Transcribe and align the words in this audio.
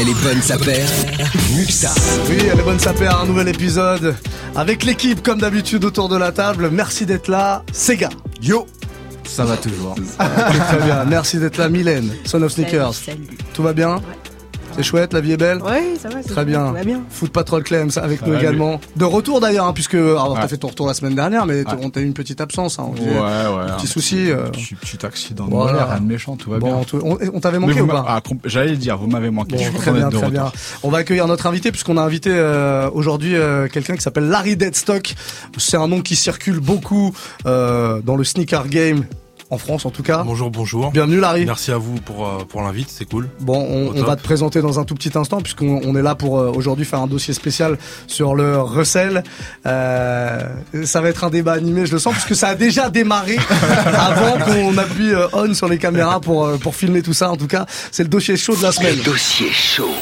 Elle 0.00 0.10
est 0.10 0.22
bonne 0.22 0.40
sa 0.40 0.56
paire. 0.56 0.88
Muxa. 1.56 1.90
Oui, 2.28 2.36
elle 2.40 2.60
est 2.60 2.62
bonne 2.62 2.78
sa 2.78 2.92
paire, 2.92 3.18
un 3.20 3.26
nouvel 3.26 3.48
épisode 3.48 4.14
avec 4.54 4.84
l'équipe 4.84 5.24
comme 5.24 5.40
d'habitude 5.40 5.84
autour 5.84 6.08
de 6.08 6.16
la 6.16 6.30
table. 6.30 6.68
Merci 6.70 7.04
d'être 7.04 7.26
là, 7.26 7.64
Sega. 7.72 8.08
Yo 8.40 8.66
Ça 9.24 9.44
va 9.44 9.56
toujours. 9.56 9.96
Très 10.18 10.80
bien, 10.84 11.04
merci 11.04 11.38
d'être 11.38 11.56
là, 11.56 11.68
Mylène, 11.68 12.12
Son 12.24 12.40
of 12.42 12.52
Sneakers. 12.52 12.94
Salut, 12.94 13.24
salut. 13.24 13.38
Tout 13.54 13.62
va 13.64 13.72
bien? 13.72 14.00
C'est 14.78 14.84
chouette, 14.84 15.12
la 15.12 15.20
vie 15.20 15.32
est 15.32 15.36
belle 15.36 15.60
Ouais, 15.60 15.94
ça 16.00 16.08
va. 16.08 16.16
c'est 16.22 16.26
Très 16.28 16.34
chouette, 16.34 16.46
bien. 16.46 16.70
va 16.72 16.84
bien. 16.84 17.00
Foot 17.10 17.32
Patrol 17.32 17.64
Clems 17.64 17.90
avec 17.96 18.24
nous 18.24 18.32
également. 18.34 18.80
De 18.96 19.04
retour 19.04 19.40
d'ailleurs, 19.40 19.66
hein, 19.66 19.72
puisque 19.72 19.94
alors 19.94 20.36
t'as 20.40 20.46
fait 20.46 20.56
ton 20.56 20.68
retour 20.68 20.86
la 20.86 20.94
semaine 20.94 21.16
dernière, 21.16 21.46
mais 21.46 21.58
Ouais. 21.66 21.74
on 21.82 21.90
t'a 21.90 22.00
eu 22.00 22.04
une 22.04 22.14
petite 22.14 22.40
absence. 22.40 22.78
Hein, 22.78 22.84
on 22.88 22.92
Ouais, 22.92 23.10
ouais. 23.10 23.66
Petit 23.76 23.86
un 23.86 23.88
souci, 23.88 24.30
euh. 24.30 24.44
Petit, 24.50 24.76
petit 24.76 25.04
accident 25.04 25.46
de 25.46 25.50
Voilà. 25.50 25.72
voilà. 25.72 25.86
rien 25.94 26.00
de 26.00 26.06
méchant, 26.06 26.36
tout 26.36 26.50
va 26.50 26.58
Bon, 26.60 26.76
bien. 26.76 26.84
tout- 26.84 27.00
on, 27.02 27.18
on 27.34 27.40
t'avait 27.40 27.58
manqué 27.58 27.80
ou 27.80 27.86
pas 27.88 28.04
ah, 28.06 28.20
J'allais 28.44 28.70
le 28.70 28.76
dire, 28.76 28.96
vous 28.98 29.08
m'avez 29.08 29.30
manqué. 29.30 29.56
Bon, 29.56 29.62
je 29.64 29.68
suis 29.68 29.78
très 29.78 29.90
bien, 29.92 30.08
très 30.10 30.30
bien. 30.30 30.52
On 30.84 30.90
va 30.90 30.98
accueillir 30.98 31.26
notre 31.26 31.46
invité 31.48 31.72
puisqu'on 31.72 31.96
a 31.96 32.02
invité 32.02 32.30
euh, 32.32 32.88
aujourd'hui 32.92 33.34
euh, 33.34 33.66
quelqu'un 33.66 33.96
qui 33.96 34.02
s'appelle 34.02 34.28
Larry 34.28 34.56
Deadstock. 34.56 35.14
C'est 35.56 35.76
un 35.76 35.88
nom 35.88 36.02
qui 36.02 36.14
circule 36.14 36.60
beaucoup 36.60 37.12
euh, 37.46 38.00
dans 38.04 38.14
le 38.16 38.22
sneaker 38.22 38.68
game 38.68 39.04
en 39.50 39.58
France 39.58 39.86
en 39.86 39.90
tout 39.90 40.02
cas. 40.02 40.22
Bonjour, 40.24 40.50
bonjour. 40.50 40.90
Bienvenue 40.90 41.20
Larry. 41.20 41.44
Merci 41.46 41.70
à 41.70 41.78
vous 41.78 41.94
pour, 42.00 42.26
euh, 42.26 42.44
pour 42.48 42.62
l'invite, 42.62 42.88
c'est 42.90 43.04
cool. 43.04 43.28
Bon, 43.40 43.58
on, 43.58 43.98
on 43.98 44.02
va 44.04 44.16
te 44.16 44.22
présenter 44.22 44.60
dans 44.60 44.78
un 44.78 44.84
tout 44.84 44.94
petit 44.94 45.16
instant 45.16 45.40
puisqu'on 45.40 45.80
on 45.84 45.96
est 45.96 46.02
là 46.02 46.14
pour 46.14 46.38
euh, 46.38 46.52
aujourd'hui 46.54 46.84
faire 46.84 47.00
un 47.00 47.06
dossier 47.06 47.34
spécial 47.34 47.78
sur 48.06 48.34
le 48.34 48.60
recel. 48.60 49.22
Euh, 49.66 50.40
ça 50.84 51.00
va 51.00 51.08
être 51.08 51.24
un 51.24 51.30
débat 51.30 51.52
animé, 51.52 51.86
je 51.86 51.92
le 51.92 51.98
sens, 51.98 52.14
puisque 52.14 52.34
ça 52.36 52.48
a 52.48 52.54
déjà 52.54 52.90
démarré 52.90 53.36
avant 53.86 54.38
qu'on 54.44 54.76
appuie 54.78 55.12
euh, 55.14 55.26
on 55.32 55.54
sur 55.54 55.68
les 55.68 55.78
caméras 55.78 56.20
pour 56.20 56.44
euh, 56.46 56.56
pour 56.58 56.74
filmer 56.74 57.02
tout 57.02 57.14
ça. 57.14 57.30
En 57.30 57.36
tout 57.36 57.46
cas, 57.46 57.66
c'est 57.90 58.02
le 58.02 58.08
dossier 58.08 58.36
chaud 58.36 58.56
de 58.56 58.62
la 58.62 58.72
semaine. 58.72 58.96
Le 58.96 59.04
dossier 59.04 59.50
chaud. 59.50 59.94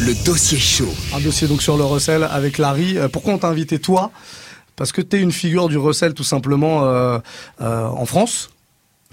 Le 0.00 0.14
dossier 0.24 0.58
chaud. 0.58 0.94
Un 1.14 1.20
dossier 1.20 1.46
donc 1.46 1.60
sur 1.60 1.76
le 1.76 1.84
recel 1.84 2.24
avec 2.24 2.56
Larry. 2.56 2.96
Euh, 2.96 3.08
pourquoi 3.08 3.34
on 3.34 3.38
t'a 3.38 3.48
invité 3.48 3.78
toi? 3.78 4.10
Parce 4.76 4.92
que 4.92 5.02
t'es 5.02 5.20
une 5.20 5.32
figure 5.32 5.68
du 5.68 5.76
recel 5.76 6.14
tout 6.14 6.24
simplement 6.24 6.84
euh, 6.84 7.18
euh, 7.60 7.86
en 7.86 8.06
France. 8.06 8.48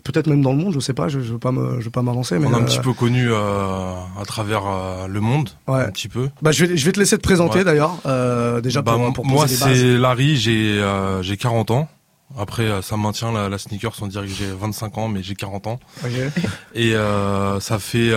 Peut-être 0.03 0.27
même 0.27 0.41
dans 0.41 0.51
le 0.51 0.57
monde, 0.57 0.73
je 0.73 0.79
sais 0.79 0.93
pas, 0.93 1.07
je, 1.09 1.19
je 1.19 1.33
veux 1.33 1.39
pas 1.39 1.51
me, 1.51 1.79
je 1.79 1.85
veux 1.85 1.91
pas 1.91 2.01
m'avancer, 2.03 2.37
mais 2.39 2.47
On 2.47 2.53
a 2.53 2.57
un 2.57 2.61
euh, 2.61 2.65
petit 2.65 2.79
peu 2.79 2.93
connu 2.93 3.27
euh, 3.31 3.93
à 4.19 4.25
travers 4.25 4.63
euh, 4.65 5.07
le 5.07 5.19
monde, 5.19 5.49
Ouais. 5.67 5.81
un 5.81 5.89
petit 5.91 6.07
peu. 6.07 6.29
bah, 6.41 6.51
je 6.51 6.65
vais, 6.65 6.77
je 6.77 6.85
vais 6.85 6.91
te 6.91 6.99
laisser 6.99 7.17
te 7.17 7.21
présenter 7.23 7.59
Ouais. 7.59 7.63
d'ailleurs, 7.65 7.97
déjà 8.61 8.81
Bah, 8.81 8.93
pour, 8.95 9.13
pour 9.13 9.25
moi, 9.25 9.47
c'est 9.47 9.97
Larry, 9.97 10.37
j'ai 10.37 10.79
euh, 10.81 11.21
j'ai 11.23 11.35
40 11.37 11.71
ans. 11.71 11.89
Après, 12.37 12.81
ça 12.81 12.97
maintient 12.97 13.31
la, 13.31 13.47
la 13.49 13.57
sneaker, 13.57 13.95
sans 13.95 14.07
dire 14.07 14.21
que 14.21 14.27
j'ai 14.27 14.47
25 14.51 14.97
ans, 14.97 15.07
mais 15.07 15.23
j'ai 15.23 15.33
40 15.35 15.67
ans. 15.67 15.79
Et 16.75 16.93
ça 17.59 17.79
fait 17.79 18.11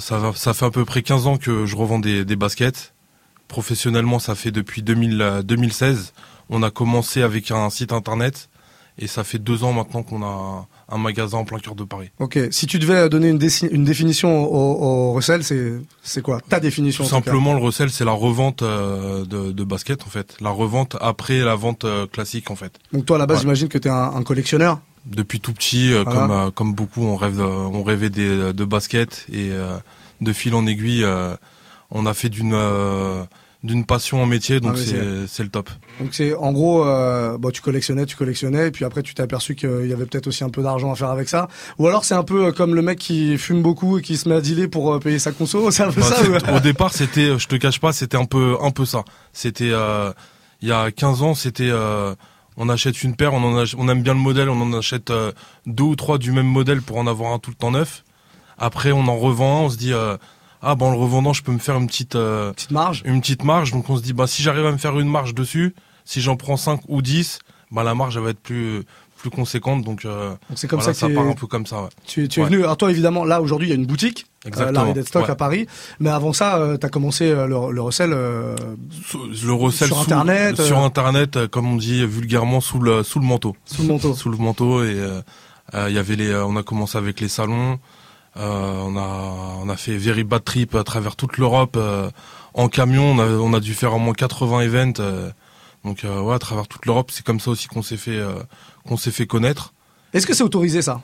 ça, 0.00 0.54
fait 0.54 0.64
à 0.66 0.70
peu 0.70 0.84
près 0.84 1.02
15 1.02 1.26
ans 1.26 1.36
que 1.36 1.66
je 1.66 1.76
revends 1.76 1.98
des, 1.98 2.24
des 2.24 2.36
baskets. 2.36 2.94
Professionnellement, 3.48 4.18
ça 4.18 4.34
fait 4.34 4.50
depuis 4.50 4.82
2000, 4.82 5.22
euh, 5.22 5.42
2016. 5.42 6.12
On 6.50 6.62
a 6.64 6.70
commencé 6.70 7.22
avec 7.22 7.50
un 7.52 7.70
site 7.70 7.92
internet 7.92 8.48
et 8.98 9.06
ça 9.06 9.24
fait 9.24 9.38
deux 9.38 9.62
ans 9.64 9.72
maintenant 9.72 10.02
qu'on 10.02 10.22
a 10.22 10.66
un 10.88 10.98
magasin 10.98 11.38
en 11.38 11.44
plein 11.44 11.58
cœur 11.58 11.74
de 11.74 11.84
Paris. 11.84 12.10
Ok. 12.18 12.38
Si 12.50 12.66
tu 12.66 12.78
devais 12.78 13.08
donner 13.08 13.28
une, 13.28 13.38
définition 13.84 14.44
au, 14.44 15.10
au 15.10 15.12
recel, 15.12 15.44
c'est 15.44 15.72
c'est 16.02 16.22
quoi 16.22 16.40
ta 16.48 16.60
définition 16.60 17.04
Tout 17.04 17.10
simplement, 17.10 17.52
le 17.54 17.60
resell, 17.60 17.90
c'est 17.90 18.04
la 18.04 18.12
revente 18.12 18.62
euh, 18.62 19.24
de, 19.24 19.52
de 19.52 19.64
basket, 19.64 20.02
en 20.04 20.08
fait. 20.10 20.36
La 20.40 20.50
revente 20.50 20.96
après 21.00 21.38
la 21.40 21.54
vente 21.56 21.84
euh, 21.84 22.06
classique, 22.06 22.50
en 22.50 22.56
fait. 22.56 22.78
Donc 22.92 23.04
toi 23.06 23.16
à 23.16 23.18
la 23.18 23.26
base, 23.26 23.38
Ouais. 23.38 23.42
j'imagine 23.42 23.68
que 23.68 23.78
t'es 23.78 23.88
un, 23.90 24.12
un 24.14 24.22
collectionneur. 24.22 24.80
Depuis 25.04 25.40
tout 25.40 25.52
petit, 25.52 25.92
euh, 25.92 26.02
Voilà. 26.04 26.26
comme, 26.26 26.52
comme 26.52 26.74
beaucoup, 26.74 27.02
on 27.02 27.16
rêve, 27.16 27.40
on 27.40 27.82
rêvait 27.82 28.10
des, 28.10 28.52
de 28.52 28.64
basket 28.64 29.26
et 29.32 29.50
de 30.20 30.32
fil 30.32 30.54
en 30.54 30.66
aiguille, 30.66 31.04
on 31.90 32.06
a 32.06 32.14
fait 32.14 32.28
d'une 32.30 32.54
d'une 33.62 33.84
passion 33.84 34.22
en 34.22 34.26
métier, 34.26 34.60
donc 34.60 34.74
Ah 34.76 35.24
c'est 35.26 35.42
le 35.42 35.48
top. 35.48 35.70
Donc 35.98 36.10
c'est 36.12 36.34
en 36.34 36.52
gros, 36.52 36.84
euh, 36.84 37.36
bon, 37.38 37.50
tu 37.50 37.62
collectionnais, 37.62 38.06
tu 38.06 38.14
collectionnais, 38.14 38.68
et 38.68 38.70
puis 38.70 38.84
après 38.84 39.02
tu 39.02 39.14
t'es 39.14 39.22
aperçu 39.22 39.54
qu'il 39.56 39.86
y 39.86 39.92
avait 39.92 40.06
peut-être 40.06 40.26
aussi 40.28 40.44
un 40.44 40.50
peu 40.50 40.62
d'argent 40.62 40.92
à 40.92 40.94
faire 40.94 41.10
avec 41.10 41.28
ça. 41.28 41.48
Ou 41.78 41.88
alors 41.88 42.04
c'est 42.04 42.14
un 42.14 42.22
peu 42.22 42.46
euh, 42.46 42.52
comme 42.52 42.74
le 42.74 42.82
mec 42.82 42.98
qui 42.98 43.36
fume 43.38 43.62
beaucoup 43.62 43.98
et 43.98 44.02
qui 44.02 44.16
se 44.16 44.28
met 44.28 44.34
à 44.36 44.40
dealer 44.40 44.68
pour 44.68 44.92
euh, 44.94 44.98
payer 45.00 45.18
sa 45.18 45.32
conso. 45.32 45.70
C'est 45.70 45.82
un 45.82 45.90
peu 45.90 46.00
Bah, 46.00 46.06
ça. 46.40 46.54
Au 46.54 46.60
départ, 46.60 46.92
c'était, 46.92 47.38
je 47.38 47.46
te 47.48 47.56
cache 47.56 47.80
pas, 47.80 47.92
c'était 47.92 48.16
un 48.18 48.24
peu 48.26 48.56
un 48.60 48.70
peu 48.70 48.84
ça. 48.84 49.04
C'était 49.32 49.70
euh, 49.72 50.12
il 50.62 50.68
y 50.68 50.72
a 50.72 50.90
15 50.92 51.22
ans, 51.22 51.34
c'était 51.34 51.68
euh, 51.70 52.14
on 52.56 52.68
achète 52.68 53.02
une 53.02 53.16
paire, 53.16 53.34
on 53.34 53.42
en 53.42 53.58
ach- 53.58 53.74
on 53.78 53.88
aime 53.88 54.02
bien 54.02 54.14
le 54.14 54.20
modèle, 54.20 54.48
on 54.48 54.60
en 54.60 54.72
achète 54.78 55.12
deux 55.66 55.84
ou 55.84 55.96
trois 55.96 56.18
du 56.18 56.30
même 56.30 56.46
modèle 56.46 56.82
pour 56.82 56.98
en 56.98 57.06
avoir 57.06 57.32
un 57.32 57.38
tout 57.38 57.50
le 57.50 57.56
temps 57.56 57.70
neuf. 57.72 58.04
Après, 58.58 58.92
on 58.92 59.06
en 59.08 59.16
revend, 59.18 59.58
un, 59.58 59.64
on 59.64 59.70
se 59.70 59.76
dit 59.76 59.92
ah 60.66 60.74
ben 60.74 60.86
en 60.86 60.90
le 60.90 60.96
revendant, 60.98 61.32
je 61.32 61.42
peux 61.42 61.52
me 61.52 61.58
faire 61.58 61.76
une 61.76 61.86
petite 61.86 62.16
euh, 62.16 62.52
Petite 62.52 62.70
marge. 62.72 63.02
une 63.06 63.20
petite 63.20 63.44
marge. 63.44 63.70
Donc 63.72 63.88
on 63.88 63.96
se 63.96 64.02
dit 64.02 64.12
bah 64.12 64.26
si 64.26 64.42
j'arrive 64.42 64.66
à 64.66 64.72
me 64.72 64.78
faire 64.78 64.98
une 64.98 65.08
marge 65.08 65.34
dessus, 65.34 65.74
si 66.04 66.20
j'en 66.20 66.36
prends 66.36 66.56
5 66.56 66.80
ou 66.88 67.02
10, 67.02 67.38
bah 67.70 67.82
la 67.84 67.94
marge 67.94 68.16
elle 68.16 68.22
va 68.24 68.30
être 68.30 68.40
plus 68.40 68.82
plus 69.18 69.30
conséquente. 69.30 69.82
Donc 69.82 70.04
euh, 70.04 70.34
c'est 70.54 70.68
comme 70.68 70.80
voilà, 70.80 70.92
ça 70.92 71.00
ça 71.00 71.08
que 71.08 71.14
part 71.14 71.24
t'es- 71.24 71.30
un 71.30 71.34
peu 71.34 71.46
comme 71.46 71.66
ça. 71.66 71.82
Ouais. 71.84 71.88
tu, 72.06 72.28
tu 72.28 72.40
es 72.40 72.44
venu. 72.44 72.58
Alors 72.64 72.76
toi 72.76 72.90
évidemment, 72.90 73.24
là 73.24 73.40
aujourd'hui 73.40 73.68
il 73.68 73.70
y 73.70 73.72
a 73.72 73.76
une 73.76 73.86
boutique, 73.86 74.26
euh, 74.44 74.48
Exactement. 74.48 74.92
Deadstock 74.92 75.24
Ouais. 75.24 75.30
à 75.30 75.34
Paris. 75.36 75.66
Mais 76.00 76.10
avant 76.10 76.32
ça, 76.34 76.58
euh, 76.58 76.76
t'as 76.76 76.88
commencé 76.90 77.24
euh, 77.30 77.46
le, 77.46 77.72
le 77.72 77.80
recel. 77.80 78.10
euh, 78.12 78.54
Le 79.44 79.52
recel 79.52 79.88
Sur 79.88 79.96
sous- 79.96 80.02
Internet, 80.02 80.60
sur 80.60 80.78
euh. 80.78 80.84
internet, 80.84 81.36
euh, 81.36 81.48
comme 81.48 81.66
on 81.72 81.76
dit 81.76 82.04
vulgairement 82.06 82.60
sous 82.60 82.78
le 82.78 83.02
sous 83.02 83.18
le 83.20 83.26
manteau. 83.26 83.56
Sous 83.64 83.82
le 83.82 83.88
manteau. 83.88 84.14
Sous 84.14 84.28
le 84.28 84.36
manteau 84.36 84.82
et 84.84 84.92
euh, 84.94 85.20
euh, 85.74 85.86
il 85.88 85.94
y 85.94 85.98
avait 85.98 86.16
les, 86.16 86.28
euh, 86.28 86.44
on 86.44 86.56
a 86.56 86.62
commencé 86.62 86.96
avec 86.98 87.20
les 87.20 87.28
salons. 87.28 87.78
Euh, 88.36 88.74
on 88.84 88.96
a 88.96 89.56
on 89.62 89.68
a 89.68 89.76
fait 89.76 89.96
very 89.96 90.24
bad 90.24 90.44
trip 90.44 90.74
à 90.74 90.84
travers 90.84 91.16
toute 91.16 91.38
l'Europe 91.38 91.76
euh, 91.78 92.10
en 92.54 92.68
camion. 92.68 93.12
On 93.12 93.18
a 93.18 93.26
on 93.26 93.52
a 93.54 93.60
dû 93.60 93.72
faire 93.74 93.94
au 93.94 93.98
moins 93.98 94.12
80 94.14 94.60
events. 94.62 94.92
euh, 95.00 95.30
donc 95.84 96.04
ouais, 96.04 96.34
à 96.34 96.38
travers 96.38 96.66
toute 96.66 96.84
l'Europe, 96.86 97.10
c'est 97.12 97.24
comme 97.24 97.40
ça 97.40 97.50
aussi 97.50 97.68
qu'on 97.68 97.82
s'est 97.82 97.96
fait 97.96 98.20
qu'on 98.86 98.96
s'est 98.96 99.10
fait 99.12 99.26
connaître. 99.26 99.72
Est-ce 100.12 100.26
que 100.26 100.34
c'est 100.34 100.42
autorisé 100.42 100.82
ça? 100.82 101.00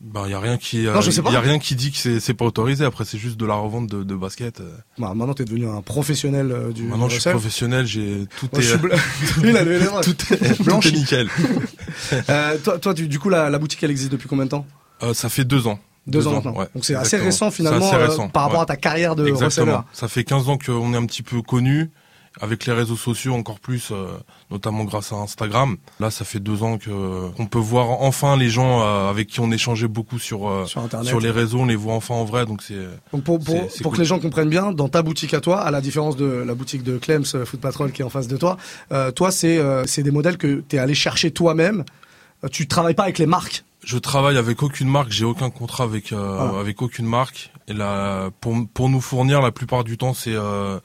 Ben 0.00 0.26
y 0.28 0.32
a 0.32 0.40
rien 0.40 0.56
qui 0.56 0.84
Non, 0.84 1.02
je 1.02 1.10
sais 1.10 1.20
pas. 1.20 1.30
y 1.30 1.36
a 1.36 1.40
rien 1.40 1.58
qui 1.58 1.74
dit 1.74 1.90
que 1.90 1.98
c'est 1.98 2.20
c'est 2.20 2.32
pas 2.32 2.46
autorisé. 2.46 2.84
Après 2.86 3.04
c'est 3.04 3.18
juste 3.18 3.36
de 3.36 3.44
la 3.44 3.54
revente 3.54 3.86
de, 3.88 4.02
de 4.02 4.14
basket. 4.14 4.62
bah, 4.96 5.12
Maintenant 5.14 5.34
t'es 5.34 5.44
devenu 5.44 5.68
un 5.68 5.82
professionnel 5.82 6.52
euh, 6.52 6.72
du, 6.72 6.84
Maintenant 6.84 7.08
je 7.10 7.18
suis 7.18 7.30
professionnel, 7.30 7.84
j'ai 7.86 8.24
tout 8.38 8.48
Moi, 8.52 8.62
est 8.62 8.64
je 8.64 8.68
suis 8.68 8.78
tout 10.14 10.34
est, 10.34 10.54
tout 10.54 10.62
Blanchi. 10.64 10.88
est 10.88 10.92
nickel. 10.92 11.28
Euh, 12.30 12.56
toi, 12.64 12.78
toi 12.78 12.94
du 12.94 13.18
coup 13.18 13.28
la, 13.28 13.50
la 13.50 13.58
boutique 13.58 13.82
elle 13.82 13.90
existe 13.90 14.12
depuis 14.12 14.28
combien 14.28 14.46
de 14.46 14.50
temps? 14.50 14.66
Euh, 15.02 15.12
ça 15.12 15.28
fait 15.28 15.44
deux 15.44 15.66
ans. 15.66 15.78
Deux, 16.06 16.26
ans, 16.26 16.32
maintenant. 16.32 16.54
ouais, 16.56 16.66
Donc 16.74 16.84
c'est 16.84 16.94
assez 16.94 17.16
récent 17.18 17.50
finalement 17.50 17.90
assez 17.92 18.20
euh, 18.20 18.28
par 18.28 18.44
rapport 18.44 18.58
ouais. 18.60 18.62
à 18.62 18.66
ta 18.66 18.76
carrière 18.76 19.14
de 19.16 19.26
Exactement. 19.28 19.66
reseller. 19.78 19.84
Ça 19.92 20.08
fait 20.08 20.24
15 20.24 20.48
ans 20.48 20.58
qu'on 20.58 20.92
est 20.94 20.96
un 20.96 21.06
petit 21.06 21.22
peu 21.22 21.42
connu, 21.42 21.90
avec 22.40 22.64
les 22.66 22.72
réseaux 22.72 22.96
sociaux 22.96 23.34
encore 23.34 23.60
plus, 23.60 23.90
euh, 23.92 24.06
notamment 24.50 24.84
grâce 24.84 25.12
à 25.12 25.16
Instagram. 25.16 25.76
Là, 26.00 26.10
ça 26.10 26.24
fait 26.24 26.38
deux 26.40 26.62
ans 26.62 26.78
que 26.78 27.28
qu'on 27.32 27.46
peut 27.46 27.58
voir 27.58 27.90
enfin 28.02 28.36
les 28.36 28.48
gens 28.48 28.80
euh, 28.82 29.10
avec 29.10 29.28
qui 29.28 29.40
on 29.40 29.50
échangeait 29.52 29.88
beaucoup 29.88 30.18
sur 30.18 30.66
Sur 31.02 31.20
les 31.20 31.30
réseaux, 31.30 31.58
on 31.60 31.66
les 31.66 31.76
voit 31.76 31.94
enfin 31.94 32.14
en 32.14 32.24
vrai, 32.24 32.46
donc 32.46 32.62
c'est 32.62 32.78
pour, 33.10 33.22
pour, 33.22 33.40
C'est- 33.46 33.68
c'est 33.70 33.82
pour 33.82 33.90
cool. 33.92 33.96
que 33.98 34.02
les 34.02 34.06
gens 34.08 34.18
comprennent 34.20 34.48
bien, 34.48 34.72
dans 34.72 34.88
ta 34.88 35.02
boutique 35.02 35.34
à 35.34 35.40
toi, 35.40 35.60
à 35.60 35.70
la 35.70 35.80
différence 35.80 36.16
de 36.16 36.24
la 36.24 36.54
boutique 36.54 36.82
de 36.82 36.98
Clems 36.98 37.24
Foot 37.44 37.60
Patrol 37.60 37.92
qui 37.92 38.02
est 38.02 38.04
en 38.04 38.10
face 38.10 38.26
de 38.28 38.36
toi, 38.36 38.56
toi 39.14 39.30
c'est 39.30 39.60
c'est 39.86 40.02
des 40.02 40.10
modèles 40.12 40.38
que 40.38 40.62
tu 40.68 40.76
es 40.76 40.78
allé 40.78 40.94
chercher 40.94 41.30
toi-même. 41.30 41.84
Tu 42.52 42.66
travailles 42.66 42.94
pas 42.94 43.02
avec 43.04 43.18
les 43.18 43.26
marques. 43.26 43.64
Je 43.82 43.98
travaille 43.98 44.36
avec 44.36 44.62
aucune 44.62 44.88
marque, 44.88 45.10
j'ai 45.10 45.24
aucun 45.24 45.50
contrat 45.50 45.84
avec 45.84 46.12
euh, 46.12 46.38
Ah. 46.38 46.60
avec 46.60 46.82
aucune 46.82 47.06
marque. 47.06 47.50
Et 47.68 47.72
là, 47.72 48.30
pour 48.40 48.54
pour 48.74 48.88
nous 48.88 49.00
fournir, 49.00 49.40
la 49.40 49.52
plupart 49.52 49.84
du 49.84 49.96
temps, 49.96 50.14
c'est 50.14 50.34
euh, 50.34 50.78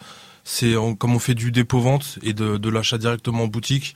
c'est 0.44 0.73
comme 1.00 1.13
on 1.16 1.19
fait 1.19 1.33
du 1.35 1.51
dépôt 1.51 1.79
vente 1.79 2.19
et 2.23 2.33
de, 2.33 2.57
de 2.57 2.69
l'achat 2.69 2.97
directement 2.97 3.44
en 3.44 3.47
boutique, 3.47 3.95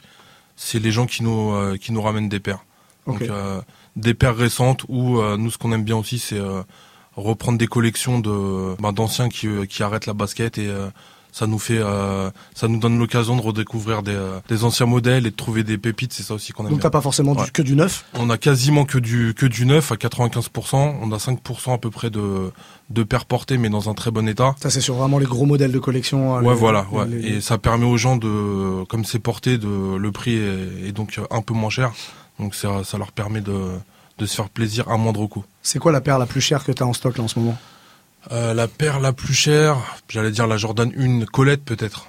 c'est 0.55 0.79
les 0.79 0.91
gens 0.91 1.05
qui 1.05 1.23
nous 1.23 1.53
euh, 1.53 1.77
qui 1.77 1.91
nous 1.93 2.01
ramènent 2.01 2.29
des 2.29 2.39
paires. 2.39 2.63
Donc 3.07 3.21
euh, 3.21 3.61
des 3.95 4.13
paires 4.13 4.35
récentes 4.35 4.83
ou 4.89 5.19
euh, 5.19 5.37
nous 5.37 5.49
ce 5.51 5.57
qu'on 5.57 5.71
aime 5.71 5.83
bien 5.83 5.95
aussi, 5.95 6.19
c'est 6.19 6.37
euh, 6.39 6.61
reprendre 7.15 7.57
des 7.57 7.67
collections 7.67 8.19
de 8.19 8.75
ben, 8.81 8.91
d'anciens 8.91 9.29
qui 9.29 9.47
qui 9.67 9.81
arrêtent 9.81 10.05
la 10.07 10.13
basket 10.13 10.57
et 10.57 10.67
euh, 10.67 10.89
ça 11.31 11.45
nous 11.47 11.59
fait 11.59 11.77
euh, 11.79 12.29
ça 12.55 12.67
nous 12.67 12.79
donne 12.79 12.97
l'occasion 12.99 13.35
de 13.35 13.41
redécouvrir 13.41 14.01
des, 14.03 14.13
euh, 14.13 14.39
des 14.49 14.63
anciens 14.63 14.85
modèles 14.87 15.25
et 15.27 15.31
de 15.31 15.35
trouver 15.35 15.63
des 15.63 15.77
pépites 15.77 16.11
c'est 16.13 16.23
ça 16.23 16.33
aussi 16.33 16.51
qu'on 16.53 16.65
aime 16.65 16.71
Donc 16.71 16.81
t'as 16.81 16.89
pas 16.89 17.01
forcément 17.01 17.35
du- 17.35 17.51
que 17.51 17.61
du 17.61 17.75
neuf? 17.75 18.05
On 18.15 18.29
a 18.29 18.37
quasiment 18.37 18.85
que 18.85 18.97
du 18.97 19.33
que 19.35 19.45
du 19.45 19.65
neuf 19.65 19.91
à 19.91 19.95
95%. 19.95 20.95
On 21.01 21.11
a 21.11 21.17
5% 21.17 21.73
à 21.73 21.77
peu 21.77 21.89
près 21.89 22.09
de 22.09 22.51
de 22.89 23.03
paires 23.03 23.25
portées, 23.25 23.57
mais 23.57 23.69
dans 23.69 23.89
un 23.89 23.93
très 23.93 24.11
bon 24.11 24.27
état. 24.27 24.55
Ça 24.61 24.69
c'est 24.69 24.81
sur 24.81 24.95
vraiment 24.95 25.19
les 25.19 25.25
gros 25.27 25.45
modèles 25.45 25.71
de 25.71 25.79
collection. 25.79 26.35
euh, 26.37 26.41
Ouais, 26.41 26.53
les- 26.53 26.59
voilà. 26.59 26.85
Ouais. 26.91 27.05
les- 27.07 27.27
Et 27.35 27.41
ça 27.41 27.57
permet 27.57 27.85
aux 27.85 27.97
gens 27.97 28.15
de, 28.17 28.83
comme 28.85 29.05
c'est 29.05 29.19
porté, 29.19 29.57
de 29.57 29.95
le 29.95 30.11
prix 30.11 30.35
est, 30.35 30.87
est 30.87 30.91
donc 30.91 31.19
un 31.29 31.41
peu 31.41 31.53
moins 31.53 31.69
cher. 31.69 31.91
Donc 32.39 32.55
ça 32.55 32.83
ça 32.83 32.97
leur 32.97 33.11
permet 33.11 33.41
de 33.41 33.59
de 34.17 34.25
se 34.25 34.35
faire 34.35 34.49
plaisir 34.49 34.89
à 34.89 34.97
moindre 34.97 35.25
coût. 35.27 35.45
C'est 35.61 35.79
quoi 35.79 35.91
la 35.93 36.01
paire 36.01 36.19
la 36.19 36.25
plus 36.25 36.41
chère 36.41 36.63
que 36.65 36.71
tu 36.73 36.83
as 36.83 36.85
en 36.85 36.93
stock 36.93 37.17
là 37.17 37.23
en 37.23 37.27
ce 37.29 37.39
moment? 37.39 37.57
Euh, 38.31 38.53
la 38.53 38.67
paire 38.67 38.99
la 38.99 39.13
plus 39.13 39.33
chère, 39.33 39.77
j'allais 40.09 40.31
dire 40.31 40.45
la 40.45 40.57
Jordan 40.57 40.91
1 40.97 41.25
Colette 41.25 41.63
peut-être. 41.63 42.07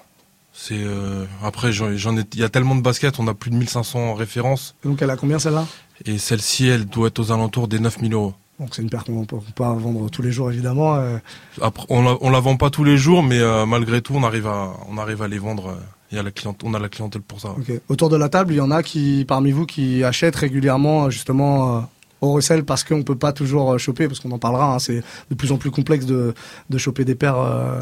C'est 0.52 0.74
euh, 0.76 1.24
après 1.42 1.72
j'en 1.72 1.88
ai, 2.16 2.22
il 2.34 2.38
y 2.40 2.42
a 2.44 2.48
tellement 2.48 2.74
de 2.74 2.82
baskets, 2.82 3.18
on 3.18 3.28
a 3.28 3.34
plus 3.34 3.50
de 3.50 3.56
1500 3.56 4.14
références 4.14 4.74
Donc 4.84 5.00
elle 5.00 5.08
a 5.10 5.16
combien 5.16 5.38
celle-là? 5.38 5.66
Et 6.04 6.18
celle-ci 6.18 6.66
elle 6.66 6.86
doit 6.86 7.08
être 7.08 7.18
aux 7.20 7.32
alentours 7.32 7.68
des 7.68 7.78
9000 7.78 8.12
euros. 8.12 8.34
Donc 8.58 8.70
c'est 8.74 8.82
une 8.82 8.90
paire 8.90 9.04
qu'on 9.04 9.24
peut 9.24 9.38
pas 9.54 9.72
vendre 9.72 10.10
tous 10.10 10.20
les 10.20 10.32
jours 10.32 10.50
évidemment. 10.50 10.96
euh. 10.96 11.16
Après, 11.62 11.86
on 11.88 12.02
la, 12.02 12.16
on 12.20 12.28
la 12.30 12.40
vend 12.40 12.56
pas 12.56 12.68
tous 12.68 12.84
les 12.84 12.98
jours, 12.98 13.22
mais 13.22 13.40
malgré 13.66 14.02
tout, 14.02 14.14
on 14.14 14.22
arrive 14.22 14.46
à, 14.48 14.74
on 14.90 14.98
arrive 14.98 15.22
à 15.22 15.28
les 15.28 15.38
vendre. 15.38 15.78
Il 16.12 16.16
y 16.16 16.18
a 16.18 16.22
la 16.22 16.30
cliente, 16.32 16.60
on 16.64 16.74
a 16.74 16.78
la 16.78 16.88
clientèle 16.90 17.22
pour 17.22 17.40
ça. 17.40 17.54
Autour 17.88 18.10
de 18.10 18.16
la 18.16 18.28
table, 18.28 18.52
il 18.52 18.56
y 18.56 18.60
en 18.60 18.70
a 18.72 18.82
qui 18.82 19.24
parmi 19.26 19.52
vous 19.52 19.64
qui 19.64 20.04
achètent 20.04 20.36
régulièrement 20.36 21.08
justement 21.08 21.88
au 22.20 22.32
recel 22.32 22.64
parce 22.64 22.84
qu'on 22.84 23.02
peut 23.02 23.16
pas 23.16 23.32
toujours 23.32 23.72
euh, 23.72 23.78
choper 23.78 24.06
parce 24.08 24.20
qu'on 24.20 24.30
en 24.32 24.38
parlera. 24.38 24.74
hein, 24.74 24.78
c'est 24.78 25.02
de 25.30 25.34
plus 25.34 25.52
en 25.52 25.56
plus 25.58 25.70
complexe 25.70 26.06
de 26.06 26.34
de 26.68 26.78
choper 26.78 27.04
des 27.04 27.14
paires. 27.14 27.38
euh, 27.38 27.80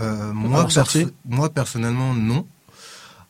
Euh, 0.00 0.32
moi, 0.32 0.64
ressorti 0.64 0.98
perso- 1.00 1.14
moi, 1.26 1.48
personnellement, 1.50 2.14
non. 2.14 2.46